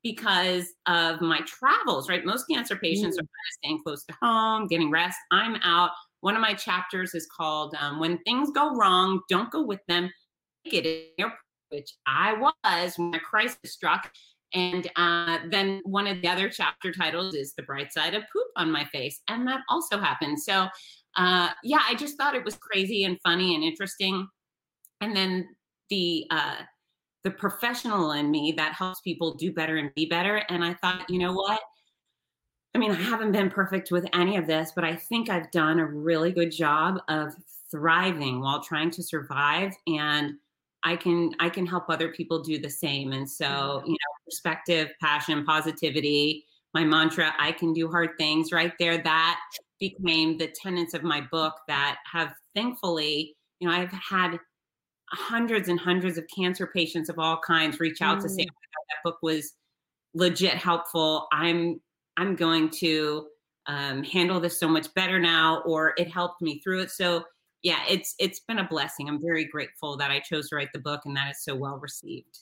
because 0.03 0.66
of 0.85 1.22
my 1.22 1.40
travels, 1.46 2.11
right? 2.11 2.27
Most 2.27 2.44
cancer 2.46 2.77
patients 2.77 3.16
mm. 3.16 3.22
are 3.22 3.29
staying 3.62 3.81
close 3.83 4.05
to 4.05 4.14
home, 4.20 4.66
getting 4.66 4.90
rest. 4.90 5.16
I'm 5.33 5.57
out 5.64 5.92
one 6.20 6.35
of 6.35 6.42
my 6.42 6.53
chapters 6.53 7.14
is 7.14 7.27
called 7.35 7.74
um, 7.81 8.00
When 8.00 8.18
Things 8.18 8.50
Go 8.55 8.74
Wrong, 8.77 9.20
Don't 9.31 9.50
Go 9.50 9.62
With 9.62 9.81
Them, 9.88 10.11
Get 10.70 10.85
in 10.85 11.05
Your 11.16 11.33
which 11.75 11.95
I 12.07 12.35
was 12.35 12.95
when 12.97 13.15
a 13.15 13.21
crisis 13.21 13.59
struck. 13.65 14.11
And 14.55 14.89
uh, 14.97 15.39
then 15.51 15.81
one 15.85 16.07
of 16.07 16.23
the 16.23 16.29
other 16.29 16.49
chapter 16.49 16.93
titles 16.93 17.35
is 17.35 17.55
The 17.55 17.65
Bright 17.65 17.93
Side 17.93 18.15
of 18.15 18.23
Poop 18.33 18.47
on 18.57 18.71
My 18.71 18.85
Face. 18.85 19.21
And 19.29 19.47
that 19.49 19.61
also 19.69 19.99
happened. 19.99 20.41
So, 20.41 20.69
uh, 21.17 21.51
yeah, 21.65 21.81
I 21.87 21.95
just 21.97 22.17
thought 22.17 22.37
it 22.37 22.45
was 22.45 22.57
crazy 22.57 23.05
and 23.05 23.19
funny 23.23 23.55
and 23.55 23.65
interesting. 23.65 24.29
And 25.01 25.17
then 25.17 25.49
the, 25.91 26.27
uh, 26.31 26.57
the 27.25 27.33
professional 27.33 28.13
in 28.13 28.31
me 28.31 28.55
that 28.57 28.75
helps 28.75 29.01
people 29.01 29.35
do 29.35 29.53
better 29.53 29.77
and 29.77 29.93
be 29.95 30.07
better. 30.07 30.43
And 30.49 30.65
I 30.65 30.75
thought, 30.75 31.11
you 31.11 31.19
know 31.19 31.33
what? 31.33 31.61
I 32.75 32.79
mean, 32.79 32.91
I 32.91 32.95
haven't 32.95 33.33
been 33.33 33.51
perfect 33.51 33.91
with 33.91 34.07
any 34.13 34.37
of 34.37 34.47
this, 34.47 34.73
but 34.75 34.85
I 34.85 34.95
think 34.97 35.31
I've 35.31 35.51
done 35.51 35.79
a 35.79 35.87
really 35.87 36.33
good 36.33 36.51
job 36.51 36.99
of 37.09 37.35
thriving 37.71 38.41
while 38.41 38.63
trying 38.63 38.91
to 38.93 39.03
survive 39.03 39.73
and 39.87 40.35
I 40.85 40.97
can 40.97 41.33
I 41.40 41.49
can 41.49 41.66
help 41.66 41.85
other 41.88 42.09
people 42.09 42.42
do 42.42 42.59
the 42.59 42.70
same. 42.70 43.12
And 43.12 43.29
so, 43.29 43.83
you 43.85 43.92
know, 43.92 43.97
perspective, 44.25 44.90
passion, 45.01 45.44
positivity, 45.44 46.44
my 46.75 46.85
mantra, 46.85 47.33
I 47.38 47.53
can 47.53 47.73
do 47.73 47.90
hard 47.90 48.11
things 48.18 48.53
right 48.53 48.73
there 48.79 48.99
that 49.03 49.40
became 49.81 50.38
the 50.38 50.53
tenets 50.62 50.94
of 50.94 51.03
my 51.03 51.20
book 51.33 51.55
that 51.68 51.99
have 52.12 52.33
thankfully, 52.55 53.35
you 53.61 53.68
know, 53.68 53.75
I've 53.75 53.92
had 53.92 54.38
hundreds 55.11 55.68
and 55.68 55.79
hundreds 55.79 56.18
of 56.18 56.25
cancer 56.35 56.66
patients 56.66 57.09
of 57.09 57.18
all 57.18 57.38
kinds 57.38 57.79
reach 57.81 58.03
out 58.03 58.18
mm. 58.18 58.23
to 58.23 58.29
say 58.29 58.42
mm. 58.42 58.49
oh 58.49 58.85
that 58.88 59.09
book 59.09 59.18
was 59.23 59.55
legit 60.14 60.55
helpful. 60.55 61.27
I'm 61.33 61.81
I'm 62.16 62.37
going 62.37 62.70
to 62.70 63.27
um, 63.66 64.03
handle 64.05 64.40
this 64.40 64.59
so 64.59 64.68
much 64.68 64.92
better 64.94 65.18
now, 65.18 65.62
or 65.64 65.94
it 65.97 66.09
helped 66.09 66.42
me 66.42 66.61
through 66.61 66.83
it. 66.83 66.90
So 66.90 67.25
yeah, 67.64 67.85
it's 67.88 68.14
it's 68.20 68.40
been 68.40 68.61
a 68.61 68.68
blessing. 68.68 69.09
I'm 69.09 69.20
very 69.22 69.46
grateful 69.46 69.96
that 69.98 70.12
I 70.12 70.20
chose 70.20 70.50
to 70.50 70.57
write 70.57 70.70
the 70.74 70.81
book 70.81 71.03
and 71.07 71.16
that 71.16 71.31
it's 71.31 71.44
so 71.44 71.57
well 71.57 71.79
received. 71.79 72.40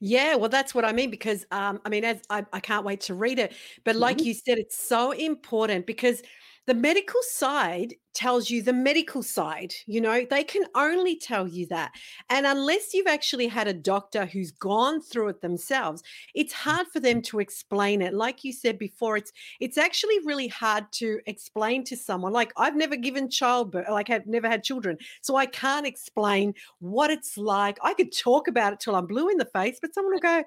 Yeah, 0.00 0.34
well, 0.36 0.48
that's 0.48 0.74
what 0.74 0.84
I 0.84 0.92
mean 0.92 1.10
because 1.10 1.46
um, 1.50 1.80
I 1.84 1.88
mean, 1.88 2.04
as 2.04 2.20
I, 2.30 2.44
I 2.52 2.60
can't 2.60 2.84
wait 2.84 3.00
to 3.02 3.14
read 3.14 3.38
it. 3.38 3.54
But 3.84 3.96
like 3.96 4.24
Mhm. 4.24 4.24
you 4.24 4.34
said, 4.34 4.58
it's 4.58 4.76
so 4.76 5.12
important 5.12 5.86
because 5.86 6.22
the 6.66 6.74
medical 6.74 7.20
side 7.22 7.94
tells 8.12 8.50
you 8.50 8.62
the 8.62 8.72
medical 8.72 9.22
side. 9.22 9.72
You 9.86 10.00
know, 10.00 10.26
they 10.28 10.44
can 10.44 10.64
only 10.74 11.16
tell 11.16 11.48
you 11.48 11.66
that, 11.66 11.92
and 12.28 12.46
unless 12.46 12.92
you've 12.92 13.06
actually 13.06 13.46
had 13.46 13.68
a 13.68 13.74
doctor 13.74 14.26
who's 14.26 14.50
gone 14.50 15.00
through 15.00 15.28
it 15.28 15.40
themselves, 15.40 16.02
it's 16.34 16.52
mm. 16.52 16.58
hard 16.58 16.86
for 16.88 17.00
them 17.00 17.22
to 17.22 17.40
explain 17.40 18.02
it. 18.02 18.14
Like 18.14 18.44
you 18.44 18.52
said 18.52 18.78
before, 18.78 19.16
it's 19.16 19.32
it's 19.60 19.78
actually 19.78 20.18
really 20.24 20.48
hard 20.48 20.90
to 20.92 21.20
explain 21.26 21.84
to 21.84 21.96
someone. 21.96 22.32
Like 22.32 22.52
I've 22.56 22.76
never 22.76 22.96
given 22.96 23.30
childbirth, 23.30 23.88
like 23.90 24.10
i've 24.10 24.26
never 24.26 24.48
had 24.48 24.64
children, 24.64 24.98
so 25.22 25.36
I 25.36 25.46
can't 25.46 25.86
explain 25.86 26.54
what 26.78 27.10
it's 27.10 27.38
like. 27.38 27.78
I 27.82 27.94
could 27.94 28.12
talk 28.16 28.48
about 28.48 28.72
it 28.72 28.80
till 28.80 28.96
I'm 28.96 29.06
blue 29.06 29.28
in 29.28 29.38
the 29.38 29.44
face, 29.46 29.78
but 29.80 29.94
someone 29.94 30.12
will 30.12 30.20
go, 30.20 30.44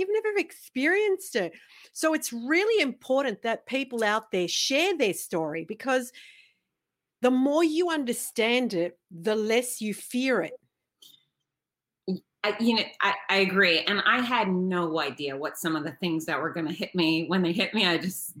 You've 0.00 0.08
never 0.10 0.38
experienced 0.38 1.36
it. 1.36 1.52
So 1.92 2.14
it's 2.14 2.32
really 2.32 2.82
important 2.82 3.42
that 3.42 3.66
people 3.66 4.02
out 4.02 4.30
there 4.32 4.48
share 4.48 4.96
their 4.96 5.12
story 5.12 5.64
because 5.64 6.10
the 7.20 7.30
more 7.30 7.62
you 7.62 7.90
understand 7.90 8.72
it, 8.72 8.98
the 9.10 9.36
less 9.36 9.82
you 9.82 9.92
fear 9.92 10.40
it. 10.40 10.52
I, 12.42 12.56
you 12.58 12.76
know, 12.76 12.82
I, 13.02 13.14
I 13.28 13.36
agree. 13.36 13.80
And 13.80 14.02
I 14.06 14.20
had 14.20 14.48
no 14.48 14.98
idea 14.98 15.36
what 15.36 15.58
some 15.58 15.76
of 15.76 15.84
the 15.84 15.92
things 15.92 16.24
that 16.24 16.40
were 16.40 16.50
going 16.50 16.66
to 16.66 16.72
hit 16.72 16.94
me 16.94 17.26
when 17.28 17.42
they 17.42 17.52
hit 17.52 17.74
me. 17.74 17.86
I 17.86 17.98
just, 17.98 18.32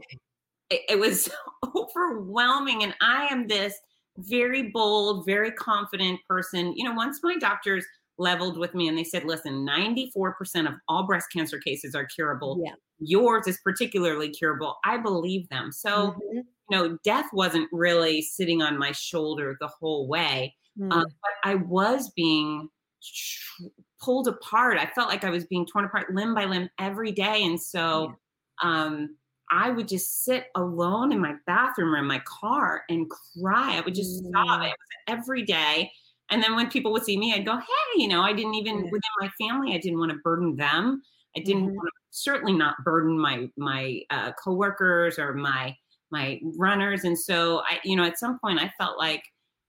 it, 0.70 0.80
it 0.88 0.98
was 0.98 1.28
overwhelming. 1.76 2.82
And 2.84 2.94
I 3.02 3.26
am 3.26 3.46
this 3.46 3.74
very 4.16 4.70
bold, 4.70 5.26
very 5.26 5.52
confident 5.52 6.20
person. 6.26 6.72
You 6.74 6.84
know, 6.84 6.94
once 6.94 7.20
my 7.22 7.36
doctors 7.36 7.84
leveled 8.20 8.58
with 8.58 8.74
me 8.74 8.86
and 8.86 8.96
they 8.96 9.02
said, 9.04 9.24
listen, 9.24 9.66
94% 9.66 10.68
of 10.68 10.74
all 10.88 11.06
breast 11.06 11.28
cancer 11.32 11.58
cases 11.58 11.94
are 11.94 12.04
curable. 12.04 12.60
Yeah. 12.64 12.74
Yours 13.00 13.46
is 13.46 13.58
particularly 13.64 14.28
curable. 14.28 14.76
I 14.84 14.98
believe 14.98 15.48
them. 15.48 15.72
So, 15.72 16.12
Mhm. 16.12 16.34
you 16.34 16.44
know, 16.70 16.98
death 17.02 17.26
wasn't 17.32 17.68
really 17.72 18.20
sitting 18.22 18.60
on 18.62 18.78
my 18.78 18.92
shoulder 18.92 19.56
the 19.58 19.68
whole 19.68 20.06
way. 20.06 20.54
Mm. 20.78 20.92
Um, 20.92 21.04
but 21.22 21.32
I 21.50 21.54
was 21.56 22.10
being 22.10 22.68
tr- 23.02 23.64
pulled 24.00 24.28
apart. 24.28 24.76
I 24.78 24.86
felt 24.86 25.08
like 25.08 25.24
I 25.24 25.30
was 25.30 25.46
being 25.46 25.66
torn 25.66 25.86
apart 25.86 26.14
limb 26.14 26.34
by 26.34 26.44
limb 26.44 26.68
every 26.78 27.12
day. 27.12 27.42
And 27.44 27.60
so 27.60 28.14
um, 28.62 29.16
I 29.50 29.70
would 29.70 29.88
just 29.88 30.22
sit 30.24 30.48
alone 30.54 31.10
in 31.12 31.20
my 31.20 31.34
bathroom 31.46 31.94
or 31.94 31.98
in 31.98 32.06
my 32.06 32.20
car 32.26 32.84
and 32.90 33.10
cry. 33.10 33.78
I 33.78 33.80
would 33.80 33.94
just 33.94 34.22
sob. 34.24 34.32
Mm. 34.60 34.68
It 34.68 34.76
every 35.08 35.42
day. 35.42 35.90
And 36.30 36.42
then 36.42 36.54
when 36.56 36.70
people 36.70 36.92
would 36.92 37.04
see 37.04 37.18
me, 37.18 37.32
I'd 37.34 37.44
go, 37.46 37.56
hey, 37.58 37.92
you 37.96 38.08
know, 38.08 38.22
I 38.22 38.32
didn't 38.32 38.54
even, 38.54 38.76
Yeah. 38.76 38.90
within 38.90 39.10
my 39.20 39.28
family, 39.40 39.74
I 39.74 39.78
didn't 39.78 39.98
want 39.98 40.12
to 40.12 40.18
burden 40.18 40.56
them. 40.56 41.02
I 41.36 41.40
didn't 41.40 41.64
Mhm. 41.64 41.74
want 41.74 41.88
to, 41.88 41.92
certainly 42.10 42.52
not 42.52 42.76
burden 42.84 43.18
my, 43.18 43.48
my 43.56 44.00
uh, 44.10 44.32
coworkers 44.42 45.18
or 45.18 45.34
my, 45.34 45.76
my 46.10 46.40
runners. 46.56 47.04
And 47.04 47.18
so 47.18 47.62
I, 47.68 47.80
you 47.84 47.96
know, 47.96 48.04
at 48.04 48.18
some 48.18 48.38
point 48.40 48.58
I 48.60 48.72
felt 48.78 48.98
like 48.98 49.22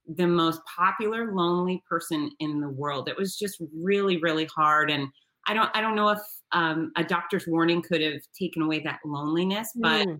the 0.07 0.27
most 0.27 0.61
popular 0.65 1.33
lonely 1.33 1.83
person 1.87 2.31
in 2.39 2.59
the 2.59 2.69
world. 2.69 3.07
It 3.07 3.17
was 3.17 3.37
just 3.37 3.61
really, 3.73 4.17
really 4.17 4.45
hard. 4.45 4.89
And 4.91 5.07
I 5.47 5.53
don't, 5.53 5.69
I 5.75 5.81
don't 5.81 5.95
know 5.95 6.09
if 6.09 6.19
um, 6.51 6.91
a 6.95 7.03
doctor's 7.03 7.47
warning 7.47 7.81
could 7.81 8.01
have 8.01 8.21
taken 8.37 8.61
away 8.63 8.79
that 8.81 8.99
loneliness, 9.05 9.69
but 9.81 10.05
Mm. 10.05 10.19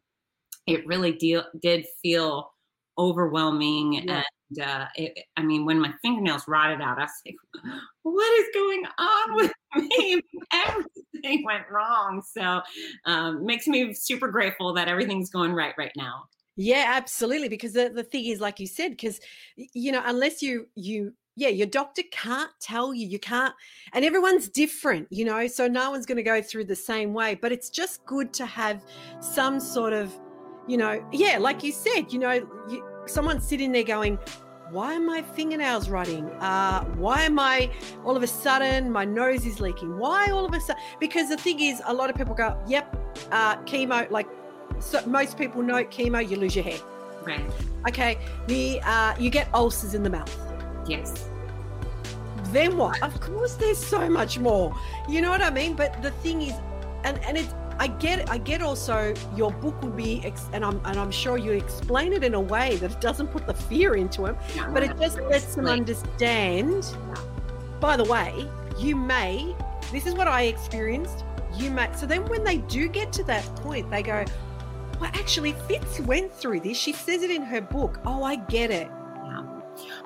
it 0.68 0.86
really 0.88 1.14
deal, 1.14 1.46
did 1.62 1.86
feel 2.02 2.52
overwhelming. 2.98 4.04
Yeah. 4.04 4.04
And 4.10 4.24
uh, 4.60 4.86
it, 4.96 5.18
I 5.38 5.44
mean, 5.44 5.66
when 5.66 5.80
my 5.80 5.94
fingernails 6.02 6.48
rotted 6.48 6.82
out, 6.82 6.98
I 6.98 7.04
was 7.04 7.12
like, 7.26 7.36
what 8.04 8.40
is 8.40 8.48
going 8.54 8.84
on 8.98 9.36
with 9.36 9.54
me? 9.76 10.22
Everything 10.54 11.46
went 11.46 11.66
wrong. 11.72 12.22
So 12.36 12.62
um, 13.06 13.46
makes 13.46 13.68
me 13.68 13.94
super 13.94 14.28
grateful 14.28 14.74
that 14.74 14.88
everything's 14.88 15.30
going 15.30 15.54
right 15.54 15.74
right 15.78 15.94
now. 15.96 16.24
Yeah, 16.58 16.86
absolutely. 16.88 17.50
Because 17.50 17.74
the, 17.74 17.90
the 17.90 18.04
thing 18.04 18.26
is, 18.26 18.40
like 18.40 18.60
you 18.60 18.68
said, 18.68 18.92
because 18.92 19.20
you 19.56 19.92
know, 19.92 20.02
unless 20.06 20.42
you 20.42 20.68
you 20.76 21.14
yeah, 21.36 21.50
your 21.50 21.68
doctor 21.68 22.04
can't 22.12 22.52
tell 22.60 22.94
you. 22.94 23.08
You 23.08 23.20
can't, 23.20 23.54
and 23.94 24.04
everyone's 24.04 24.50
different, 24.50 25.08
you 25.10 25.26
know, 25.26 25.48
so 25.48 25.68
no 25.68 25.92
one's 25.92 26.06
going 26.06 26.18
to 26.18 26.24
go 26.24 26.42
through 26.42 26.66
the 26.66 26.76
same 26.76 27.14
way. 27.14 27.36
But 27.36 27.52
it's 27.52 27.70
just 27.70 28.06
good 28.06 28.34
to 28.34 28.46
have 28.46 28.84
some 29.22 29.60
sort 29.60 29.94
of, 29.94 30.14
you 30.68 30.78
know, 30.78 31.04
yeah, 31.12 31.38
like 31.38 31.64
you 31.64 31.72
said, 31.72 32.12
you 32.12 32.20
know, 32.20 32.48
you, 32.70 32.86
someone 33.08 33.40
sitting 33.40 33.72
there 33.72 33.84
going, 33.84 34.20
why 34.72 34.96
are 34.96 35.00
my 35.00 35.22
fingernails 35.22 35.90
rotting? 35.90 36.26
Uh, 36.40 36.84
why 36.96 37.24
am 37.24 37.38
I 37.40 37.70
all 38.06 38.16
of 38.16 38.24
a 38.24 38.28
sudden 38.28 38.90
my 38.92 39.04
nose 39.04 39.46
is 39.46 39.60
leaking? 39.60 39.98
Why 39.98 40.30
all 40.30 40.46
of 40.46 40.54
a 40.54 40.62
sudden? 40.62 40.82
Because 41.00 41.30
the 41.30 41.38
thing 41.38 41.60
is, 41.60 41.82
a 41.86 41.94
lot 41.94 42.10
of 42.10 42.16
people 42.16 42.34
go, 42.34 42.58
yep, 42.68 42.96
uh, 43.32 43.58
chemo, 43.64 44.10
like 44.10 44.28
so 44.80 45.06
most 45.06 45.38
people 45.38 45.62
know 45.62 45.84
chemo, 45.84 46.28
you 46.28 46.38
lose 46.38 46.56
your 46.56 46.64
hair. 46.64 46.80
Right. 47.24 47.46
Okay, 47.88 48.18
the 48.48 48.80
uh, 48.84 49.16
you 49.20 49.30
get 49.30 49.54
ulcers 49.54 49.94
in 49.94 50.04
the 50.04 50.10
mouth. 50.10 50.36
Yes. 50.88 51.28
Then 52.46 52.78
what? 52.78 53.02
Of 53.04 53.20
course, 53.20 53.56
there's 53.56 53.78
so 53.78 54.10
much 54.10 54.40
more. 54.40 54.76
You 55.08 55.22
know 55.22 55.30
what 55.30 55.42
I 55.42 55.50
mean? 55.50 55.74
But 55.76 56.02
the 56.02 56.12
thing 56.12 56.42
is, 56.42 56.54
and 57.04 57.20
and 57.26 57.38
it's 57.38 57.54
I 57.82 57.88
get 57.88 58.30
I 58.30 58.38
get 58.38 58.62
also 58.62 59.12
your 59.36 59.52
book 59.52 59.82
will 59.82 59.90
be 59.90 60.22
ex- 60.24 60.50
and 60.54 60.64
I'm 60.64 60.80
and 60.86 61.00
I'm 61.00 61.10
sure 61.10 61.40
you 61.40 61.54
explain 61.54 62.14
it 62.14 62.24
in 62.24 62.36
a 62.36 62.40
way 62.40 62.76
that 62.76 62.92
it 62.92 63.02
doesn't 63.02 63.30
put 63.30 63.48
the 63.48 63.56
fear 63.56 63.96
into 63.96 64.28
him, 64.28 64.38
but 64.72 64.84
it 64.84 64.96
just 65.00 65.20
lets 65.20 65.56
them 65.56 65.66
understand. 65.66 66.86
By 67.80 67.98
the 67.98 68.04
way, 68.04 68.48
you 68.78 68.96
may. 68.96 69.56
This 69.92 70.06
is 70.06 70.14
what 70.14 70.28
I 70.28 70.44
experienced. 70.44 71.26
You 71.56 71.72
may. 71.72 71.90
So 71.96 72.06
then, 72.06 72.24
when 72.26 72.44
they 72.44 72.58
do 72.58 72.88
get 72.88 73.12
to 73.14 73.24
that 73.24 73.44
point, 73.56 73.90
they 73.90 74.04
go, 74.04 74.26
"Well, 75.00 75.10
actually, 75.16 75.54
Fitz 75.68 76.00
went 76.02 76.32
through 76.32 76.60
this. 76.60 76.78
She 76.78 76.94
says 76.94 77.24
it 77.24 77.32
in 77.32 77.42
her 77.42 77.62
book. 77.62 78.00
Oh, 78.06 78.22
I 78.24 78.36
get 78.36 78.70
it." 78.70 78.92
yeah. 79.84 80.02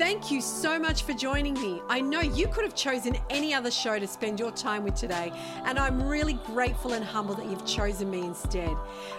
Thank 0.00 0.30
you 0.30 0.40
so 0.40 0.78
much 0.78 1.02
for 1.02 1.12
joining 1.12 1.52
me. 1.52 1.82
I 1.90 2.00
know 2.00 2.22
you 2.22 2.48
could 2.48 2.64
have 2.64 2.74
chosen 2.74 3.18
any 3.28 3.52
other 3.52 3.70
show 3.70 3.98
to 3.98 4.06
spend 4.06 4.40
your 4.40 4.50
time 4.50 4.82
with 4.82 4.94
today, 4.94 5.30
and 5.66 5.78
I'm 5.78 6.02
really 6.08 6.40
grateful 6.46 6.94
and 6.94 7.04
humble 7.04 7.34
that 7.34 7.44
you've 7.44 7.66
chosen 7.66 8.10
me 8.10 8.22
instead. 8.22 8.74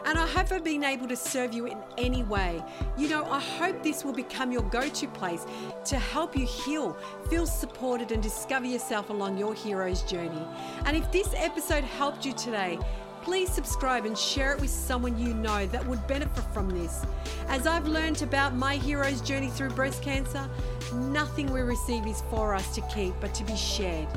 And 0.06 0.18
I 0.18 0.26
hope 0.26 0.52
I've 0.52 0.64
been 0.64 0.84
able 0.84 1.08
to 1.10 1.16
serve 1.16 1.54
you 1.54 1.68
in 1.68 1.78
any 2.00 2.24
way. 2.24 2.64
You 2.98 3.10
know, 3.10 3.26
I 3.26 3.40
hope 3.40 3.84
this 3.84 4.04
will 4.04 4.12
become 4.12 4.52
your 4.52 4.64
go 4.64 4.90
to 4.90 5.08
place 5.10 5.46
to 5.86 6.00
help 6.00 6.36
you 6.36 6.48
heal, 6.48 6.98
feel 7.30 7.46
supported, 7.46 8.12
and 8.12 8.24
discover 8.24 8.66
yourself 8.66 9.12
along 9.12 9.38
your 9.38 9.54
hero's 9.54 10.02
journey. 10.02 10.48
And 10.86 10.98
if 10.98 11.12
this 11.12 11.32
episode 11.36 11.84
helped 11.84 12.26
you 12.26 12.34
today, 12.34 12.80
please 13.22 13.52
subscribe 13.52 14.06
and 14.06 14.18
share 14.18 14.52
it 14.52 14.60
with 14.60 14.70
someone 14.70 15.18
you 15.18 15.34
know 15.34 15.68
that 15.68 15.86
would 15.86 16.06
benefit 16.08 16.44
from 16.54 16.70
this. 16.70 17.06
As 17.48 17.68
I've 17.68 17.88
learned 17.88 18.22
about 18.22 18.56
my 18.56 18.76
hero's 18.76 19.22
journey 19.22 19.50
through 19.50 19.70
breast 19.70 20.02
cancer, 20.02 20.50
nothing 20.94 21.52
we 21.52 21.62
receive 21.62 22.08
is 22.08 22.24
for 22.30 22.56
us 22.56 22.74
to 22.76 22.82
keep 22.94 23.14
but 23.22 23.34
to 23.36 23.44
be 23.44 23.56
shared. 23.56 24.08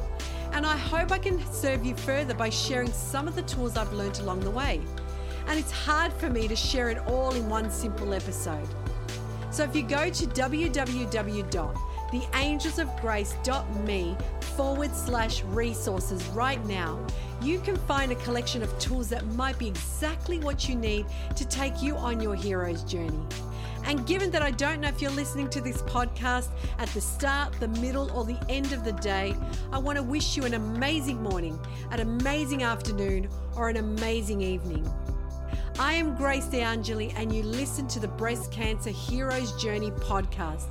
And 0.53 0.65
I 0.65 0.77
hope 0.77 1.13
I 1.13 1.19
can 1.19 1.45
serve 1.53 1.85
you 1.85 1.95
further 1.97 2.35
by 2.35 2.49
sharing 2.49 2.93
some 2.93 3.29
of 3.29 3.35
the 3.35 3.43
tools 3.43 3.77
I've 3.77 3.93
learned 3.93 4.21
along 4.21 4.41
the 4.41 4.51
way. 4.51 4.81
And 5.49 5.59
it's 5.59 5.73
hard 5.73 6.13
for 6.13 6.31
me 6.31 6.49
to 6.49 6.57
share 6.57 6.89
it 6.89 6.99
all 7.07 7.35
in 7.35 7.49
one 7.49 7.71
simple 7.71 8.15
episode. 8.15 8.69
So 9.51 9.65
if 9.65 9.77
you 9.77 9.83
go 9.83 10.09
to 10.09 10.27
www.theangelsofgrace.me 12.21 14.17
forward 14.57 14.95
slash 14.95 15.43
resources 15.45 16.25
right 16.29 16.65
now, 16.67 17.05
you 17.43 17.59
can 17.61 17.77
find 17.77 18.13
a 18.13 18.17
collection 18.17 18.63
of 18.63 18.79
tools 18.79 19.09
that 19.09 19.25
might 19.35 19.59
be 19.59 19.67
exactly 19.67 20.39
what 20.39 20.69
you 20.69 20.77
need 20.77 21.07
to 21.37 21.47
take 21.47 21.83
you 21.83 21.97
on 21.97 22.21
your 22.21 22.35
hero's 22.35 22.83
journey. 22.85 23.21
And 23.87 24.07
given 24.07 24.31
that 24.31 24.41
I 24.41 24.51
don't 24.51 24.81
know 24.81 24.89
if 24.89 25.03
you're 25.03 25.11
listening 25.11 25.51
to 25.51 25.61
this 25.61 25.83
podcast 25.83 26.49
at 26.79 26.89
the 26.91 27.03
start, 27.03 27.53
the 27.61 27.69
middle, 27.69 28.11
or 28.13 28.25
the 28.25 28.39
end 28.49 28.73
of 28.73 28.83
the 28.83 28.93
day, 28.93 29.37
I 29.73 29.79
want 29.79 29.97
to 29.97 30.03
wish 30.03 30.39
you 30.39 30.45
an 30.45 30.55
amazing 30.55 31.23
morning, 31.23 31.61
an 31.91 32.01
amazing 32.01 32.63
afternoon, 32.63 33.29
or 33.57 33.69
an 33.69 33.77
amazing 33.77 34.41
evening. 34.41 34.91
I 35.79 35.93
am 35.95 36.17
Grace 36.17 36.47
DeAngeli, 36.47 37.13
and 37.17 37.31
you 37.31 37.43
listen 37.43 37.87
to 37.89 38.01
the 38.01 38.09
Breast 38.09 38.51
Cancer 38.51 38.91
Heroes 38.91 39.53
Journey 39.61 39.91
podcast. 39.91 40.69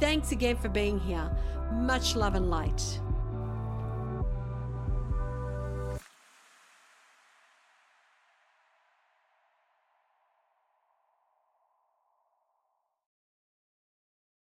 Thanks 0.00 0.32
again 0.32 0.56
for 0.56 0.68
being 0.68 0.98
here. 0.98 1.30
Much 1.72 2.16
love 2.16 2.34
and 2.34 2.50
light. 2.50 3.00